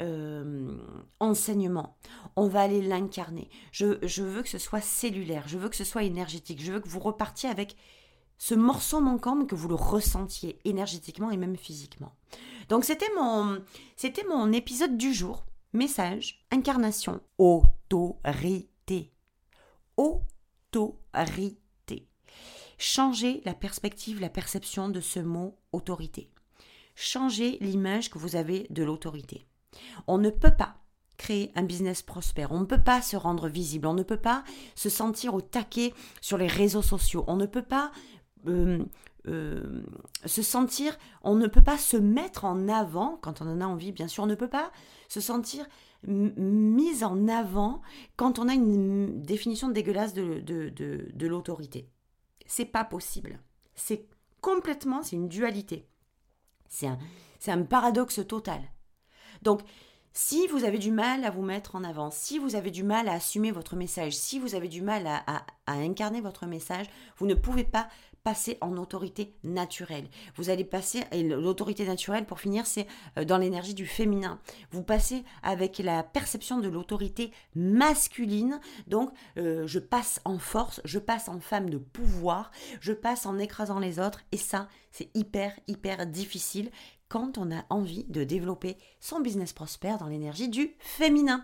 euh, 0.00 0.70
enseignement. 1.18 1.96
On 2.36 2.46
va 2.46 2.60
aller 2.60 2.82
l'incarner. 2.82 3.48
Je, 3.72 3.96
je 4.02 4.22
veux 4.22 4.42
que 4.42 4.50
ce 4.50 4.58
soit 4.58 4.82
cellulaire. 4.82 5.44
Je 5.48 5.56
veux 5.56 5.70
que 5.70 5.76
ce 5.76 5.84
soit 5.84 6.02
énergétique. 6.02 6.62
Je 6.62 6.72
veux 6.72 6.80
que 6.80 6.88
vous 6.90 7.00
repartiez 7.00 7.48
avec 7.48 7.74
ce 8.36 8.54
morceau 8.54 9.00
manquant, 9.00 9.34
mais 9.34 9.46
que 9.46 9.54
vous 9.54 9.68
le 9.68 9.76
ressentiez 9.76 10.58
énergétiquement 10.66 11.30
et 11.30 11.38
même 11.38 11.56
physiquement. 11.56 12.12
Donc 12.68 12.84
c'était 12.84 13.10
mon, 13.16 13.62
c'était 13.96 14.26
mon 14.28 14.52
épisode 14.52 14.98
du 14.98 15.14
jour. 15.14 15.46
Message, 15.72 16.44
incarnation, 16.50 17.22
autorité. 19.96 22.08
Changez 22.78 23.42
la 23.44 23.54
perspective, 23.54 24.20
la 24.20 24.28
perception 24.28 24.88
de 24.88 25.00
ce 25.00 25.20
mot 25.20 25.58
autorité. 25.72 26.30
Changez 26.94 27.58
l'image 27.60 28.10
que 28.10 28.18
vous 28.18 28.36
avez 28.36 28.66
de 28.70 28.82
l'autorité. 28.82 29.46
On 30.06 30.18
ne 30.18 30.30
peut 30.30 30.54
pas 30.56 30.76
créer 31.16 31.50
un 31.54 31.62
business 31.62 32.02
prospère, 32.02 32.52
on 32.52 32.60
ne 32.60 32.66
peut 32.66 32.82
pas 32.82 33.00
se 33.00 33.16
rendre 33.16 33.48
visible, 33.48 33.86
on 33.86 33.94
ne 33.94 34.02
peut 34.02 34.18
pas 34.18 34.44
se 34.74 34.90
sentir 34.90 35.34
au 35.34 35.40
taquet 35.40 35.94
sur 36.20 36.36
les 36.36 36.46
réseaux 36.46 36.82
sociaux, 36.82 37.24
on 37.26 37.36
ne 37.36 37.46
peut 37.46 37.62
pas 37.62 37.90
euh, 38.46 38.84
euh, 39.26 39.82
se 40.24 40.42
sentir, 40.42 40.96
on 41.22 41.34
ne 41.34 41.46
peut 41.46 41.64
pas 41.64 41.78
se 41.78 41.96
mettre 41.96 42.44
en 42.44 42.68
avant 42.68 43.18
quand 43.22 43.40
on 43.40 43.48
en 43.48 43.60
a 43.60 43.66
envie, 43.66 43.92
bien 43.92 44.08
sûr, 44.08 44.24
on 44.24 44.26
ne 44.26 44.34
peut 44.34 44.48
pas 44.48 44.70
se 45.08 45.20
sentir 45.20 45.66
mise 46.06 47.04
en 47.04 47.28
avant 47.28 47.82
quand 48.16 48.38
on 48.38 48.48
a 48.48 48.54
une 48.54 49.22
définition 49.22 49.68
dégueulasse 49.68 50.14
de, 50.14 50.40
de, 50.40 50.68
de, 50.70 51.08
de 51.12 51.26
l'autorité. 51.26 51.88
C'est 52.46 52.64
pas 52.64 52.84
possible. 52.84 53.40
C'est 53.74 54.06
complètement, 54.40 55.02
c'est 55.02 55.16
une 55.16 55.28
dualité. 55.28 55.88
C'est 56.68 56.86
un, 56.86 56.98
un 57.48 57.62
paradoxe 57.62 58.26
total. 58.26 58.60
Donc, 59.42 59.62
si 60.12 60.46
vous 60.46 60.64
avez 60.64 60.78
du 60.78 60.92
mal 60.92 61.24
à 61.24 61.30
vous 61.30 61.42
mettre 61.42 61.74
en 61.74 61.84
avant, 61.84 62.10
si 62.10 62.38
vous 62.38 62.54
avez 62.56 62.70
du 62.70 62.82
mal 62.82 63.08
à 63.08 63.12
assumer 63.12 63.50
votre 63.50 63.76
message, 63.76 64.16
si 64.16 64.38
vous 64.38 64.54
avez 64.54 64.68
du 64.68 64.80
mal 64.80 65.06
à, 65.06 65.24
à 65.66 65.72
incarner 65.74 66.22
votre 66.22 66.46
message, 66.46 66.86
vous 67.18 67.26
ne 67.26 67.34
pouvez 67.34 67.64
pas 67.64 67.88
passer 68.26 68.58
en 68.60 68.76
autorité 68.76 69.36
naturelle. 69.44 70.08
Vous 70.34 70.50
allez 70.50 70.64
passer, 70.64 71.04
et 71.12 71.22
l'autorité 71.22 71.86
naturelle, 71.86 72.26
pour 72.26 72.40
finir, 72.40 72.66
c'est 72.66 72.88
euh, 73.18 73.24
dans 73.24 73.38
l'énergie 73.38 73.72
du 73.72 73.86
féminin. 73.86 74.40
Vous 74.72 74.82
passez 74.82 75.22
avec 75.44 75.78
la 75.78 76.02
perception 76.02 76.58
de 76.58 76.68
l'autorité 76.68 77.30
masculine. 77.54 78.58
Donc, 78.88 79.12
euh, 79.38 79.64
je 79.68 79.78
passe 79.78 80.20
en 80.24 80.40
force, 80.40 80.80
je 80.84 80.98
passe 80.98 81.28
en 81.28 81.38
femme 81.38 81.70
de 81.70 81.78
pouvoir, 81.78 82.50
je 82.80 82.92
passe 82.92 83.26
en 83.26 83.38
écrasant 83.38 83.78
les 83.78 84.00
autres. 84.00 84.22
Et 84.32 84.38
ça, 84.38 84.66
c'est 84.90 85.08
hyper, 85.14 85.52
hyper 85.68 86.04
difficile 86.04 86.72
quand 87.16 87.38
on 87.38 87.50
a 87.50 87.64
envie 87.70 88.04
de 88.10 88.24
développer 88.24 88.76
son 89.00 89.20
business 89.20 89.54
prospère 89.54 89.96
dans 89.96 90.06
l'énergie 90.06 90.50
du 90.50 90.74
féminin. 90.80 91.42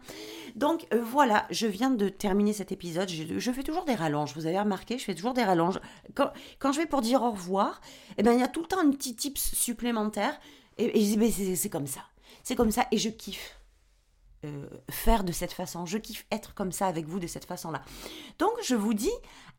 Donc 0.55 0.87
euh, 0.93 1.03
voilà, 1.03 1.47
je 1.49 1.67
viens 1.67 1.91
de 1.91 2.11
terminer 2.11 2.53
cet 2.53 2.73
épisode. 2.73 3.09
Je, 3.09 3.53
fais 3.53 3.63
toujours 3.63 3.87
des 3.87 3.95
rallonges. 3.95 4.35
Vous 4.35 4.45
avez 4.45 4.61
remarqué, 4.61 4.99
je 4.99 5.05
fais 5.05 5.15
toujours 5.15 5.33
des 5.33 5.43
rallonges. 5.43 5.81
Quand, 6.15 6.73
je 6.73 6.79
vais 6.79 6.85
pour 6.85 7.01
dire 7.01 7.23
au 7.23 7.31
revoir, 7.31 7.81
eh 8.19 8.23
ben, 8.23 8.35
il 8.35 8.41
y 8.41 8.43
a 8.43 8.49
tout 8.49 8.61
le 8.61 8.67
temps 8.67 8.81
un 8.81 8.91
petit 8.91 9.17
tips 9.17 9.55
supplémentaire. 9.55 10.39
Et, 10.77 11.01
je 11.01 11.19
dis, 11.19 11.57
c'est 11.57 11.71
comme 11.71 11.87
ça. 11.87 12.03
C'est 12.43 12.55
comme 12.55 12.71
ça 12.71 12.87
et 12.91 12.99
je 12.99 13.09
kiffe. 13.09 13.59
Euh, 14.45 14.67
faire 14.91 15.25
de 15.25 15.33
cette 15.33 15.53
façon. 15.53 15.87
Je 15.87 15.97
kiffe 15.97 16.27
être 16.31 16.53
comme 16.53 16.73
ça 16.73 16.87
avec 16.87 17.07
vous 17.07 17.19
de 17.19 17.27
cette 17.27 17.47
façon-là. 17.47 17.81
Donc, 18.39 18.53
je 18.63 18.75
vous 18.75 18.93
dis 18.93 19.13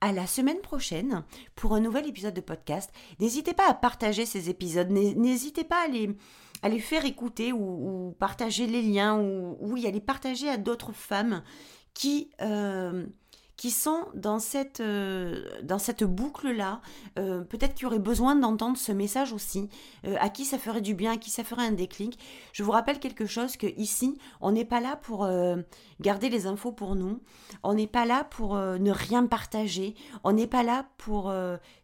à 0.04 0.12
la 0.12 0.28
semaine 0.28 0.60
prochaine 0.60 1.24
pour 1.56 1.74
un 1.76 1.80
nouvel 1.80 2.06
épisode 2.06 2.34
de 2.34 2.42
podcast. 2.42 2.92
N'hésitez 3.22 3.54
pas 3.54 3.70
à 3.70 3.74
partager 3.74 4.26
ces 4.26 4.50
épisodes. 4.50 4.90
N'hésitez 4.90 5.64
pas 5.64 5.86
à 6.62 6.68
les, 6.68 6.80
faire 6.80 7.06
écouter 7.06 7.54
ou, 7.54 8.14
partager 8.20 8.68
les 8.68 8.82
liens 8.82 9.18
ou 9.18 9.58
oui, 9.62 9.88
à 9.88 9.92
les 9.92 10.02
partager 10.02 10.50
à 10.50 10.58
d'autres 10.58 10.92
femmes 10.92 11.42
qui... 11.94 12.32
Euh, 12.42 13.06
qui 13.64 13.72
sont 13.72 14.08
dans 14.14 14.40
cette, 14.40 14.82
euh, 14.82 15.62
boucle-là, 16.02 16.82
euh, 17.18 17.46
peut-être 17.46 17.76
qui 17.76 17.86
auraient 17.86 17.98
besoin 17.98 18.36
d'entendre 18.36 18.76
ce 18.76 18.92
message 18.92 19.32
aussi, 19.32 19.70
euh, 20.06 20.18
à 20.20 20.28
qui 20.28 20.44
ça 20.44 20.58
ferait 20.58 20.82
du 20.82 20.94
bien, 20.94 21.14
à 21.14 21.18
qui 21.18 21.30
ça 21.30 21.46
ferait 21.46 21.66
un 21.66 21.72
déclic. 21.72 22.20
Je 22.52 22.62
vous 22.62 22.72
rappelle 22.72 23.00
quelque 23.00 23.26
chose 23.26 23.56
que 23.56 23.68
ici, 23.78 24.18
on 24.42 24.52
n'est 24.52 24.66
pas 24.66 24.82
là 24.82 24.98
pour 24.98 25.26
garder 26.02 26.28
les 26.28 26.46
infos 26.46 26.74
pour 26.74 26.96
nous, 26.96 27.22
on 27.64 27.74
n'est 27.74 27.88
pas 27.88 28.06
là 28.06 28.26
pour 28.26 28.58
ne 28.58 28.92
rien 28.92 29.26
partager, 29.28 29.96
on 30.26 30.34
n'est 30.34 30.46
pas 30.46 30.64
là 30.64 30.86
pour... 30.98 31.34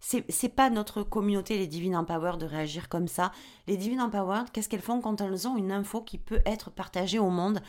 c'est 0.01 0.53
pas 0.53 0.69
notre 0.69 1.03
communauté, 1.03 1.57
les 1.57 1.67
Divine 1.67 1.95
Empower, 1.95 2.33
de 2.37 2.45
réagir 2.45 2.89
comme 2.89 3.07
ça. 3.07 3.31
Les 3.67 3.77
Divine 3.77 4.01
Empower, 4.01 4.41
qu'est-ce 4.51 4.67
qu'elles 4.67 4.81
font 4.81 4.99
quand 4.99 5.21
elles 5.21 5.47
ont 5.47 5.55
une 5.55 5.71
info 5.71 6.01
qui 6.01 6.17
peut 6.17 6.41
être 6.45 6.71
partagée 6.71 7.19
au 7.19 7.29
monde 7.29 7.61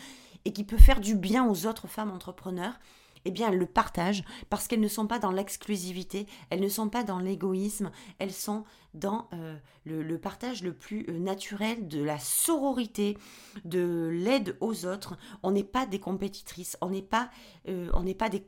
et 0.45 0.53
qui 0.53 0.65
peut 0.65 0.79
faire 0.79 1.01
du 1.01 1.15
bien 1.15 1.47
aux 1.49 1.67
autres 1.67 1.87
femmes 1.87 2.11
entrepreneurs? 2.11 2.75
Eh 3.25 3.31
bien, 3.31 3.51
elles 3.51 3.59
le 3.59 3.67
partagent 3.67 4.25
parce 4.49 4.67
qu'elles 4.67 4.81
ne 4.81 4.89
sont 4.89 5.07
pas 5.07 5.19
dans 5.19 5.31
l'exclusivité, 5.31 6.27
elles 6.51 6.61
ne 6.61 6.69
sont 6.69 6.89
pas 6.89 7.05
dans 7.05 7.19
l'égoïsme, 7.19 7.91
elles 8.19 8.33
sont 8.33 8.65
dans 8.95 9.29
euh, 9.33 9.57
le, 9.85 10.19
partage 10.19 10.63
le 10.63 10.73
plus 10.73 11.07
euh, 11.09 11.19
naturel 11.19 11.89
de 11.89 12.03
la 12.03 12.19
sororité, 12.19 13.17
de 13.65 14.09
l'aide 14.13 14.57
aux 14.61 14.87
autres. 14.87 15.17
On 15.43 15.51
n'est 15.53 15.65
pas 15.65 15.87
des 15.87 16.01
compétitrices, 16.01 16.77
on 16.81 16.91
n'est 16.91 17.03
pas, 17.03 17.31
euh, 17.69 17.91
on 17.95 18.03
n'est 18.03 18.15
pas 18.15 18.29
des, 18.29 18.45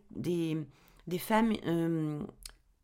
des, 1.07 1.19
femmes 1.19 1.53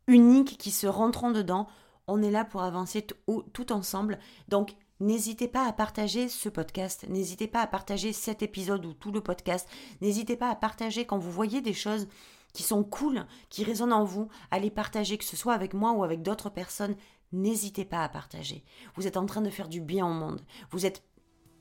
uniques 0.07 0.57
qui 0.57 0.71
se 0.71 0.87
rentrent 0.87 1.31
dedans. 1.33 1.67
On 2.07 2.21
est 2.21 2.31
là 2.31 2.45
pour 2.45 2.63
avancer 2.63 3.05
tout 3.53 3.71
ensemble. 3.71 4.19
Donc, 4.47 4.75
N'hésitez 4.99 5.47
pas 5.47 5.65
à 5.65 5.71
partager 5.71 6.27
ce 6.27 6.49
podcast, 6.49 7.05
n'hésitez 7.07 7.47
pas 7.47 7.61
à 7.61 7.67
partager 7.67 8.11
cet 8.11 8.41
épisode 8.43 8.85
ou 8.85 8.93
tout 8.93 9.13
le 9.13 9.21
podcast, 9.21 9.67
n'hésitez 10.01 10.35
pas 10.35 10.49
à 10.49 10.55
partager 10.55 11.05
quand 11.05 11.17
vous 11.17 11.31
voyez 11.31 11.61
des 11.61 11.73
choses 11.73 12.07
qui 12.53 12.63
sont 12.63 12.83
cool, 12.83 13.25
qui 13.49 13.63
résonnent 13.63 13.93
en 13.93 14.03
vous, 14.03 14.27
à 14.51 14.59
les 14.59 14.71
partager, 14.71 15.17
que 15.17 15.23
ce 15.23 15.37
soit 15.37 15.53
avec 15.53 15.73
moi 15.73 15.91
ou 15.93 16.03
avec 16.03 16.21
d'autres 16.21 16.49
personnes. 16.49 16.95
N'hésitez 17.31 17.85
pas 17.85 18.03
à 18.03 18.09
partager. 18.09 18.63
Vous 18.95 19.07
êtes 19.07 19.17
en 19.17 19.25
train 19.25 19.41
de 19.41 19.49
faire 19.49 19.69
du 19.69 19.81
bien 19.81 20.05
au 20.05 20.13
monde. 20.13 20.41
Vous 20.71 20.85
êtes, 20.85 21.03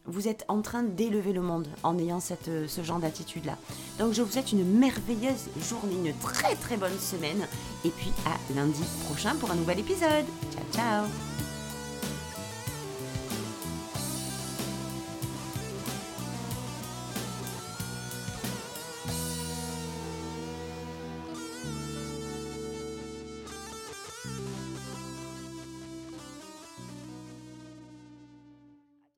vous 0.06 0.26
êtes 0.26 0.44
en 0.48 0.62
train 0.62 0.82
d'élever 0.82 1.34
le 1.34 1.42
monde 1.42 1.68
en 1.82 1.98
ayant 1.98 2.20
euh, 2.48 2.66
ce 2.66 2.82
genre 2.82 2.98
d'attitude-là. 2.98 3.58
Donc 3.98 4.14
je 4.14 4.22
vous 4.22 4.32
souhaite 4.32 4.52
une 4.52 4.64
merveilleuse 4.64 5.50
journée, 5.60 6.10
une 6.10 6.18
très 6.18 6.54
très 6.56 6.78
bonne 6.78 6.98
semaine. 6.98 7.46
Et 7.84 7.90
puis 7.90 8.10
à 8.24 8.54
lundi 8.54 8.82
prochain 9.04 9.36
pour 9.36 9.50
un 9.50 9.56
nouvel 9.56 9.80
épisode. 9.80 10.24
Ciao 10.52 10.64
ciao 10.72 11.27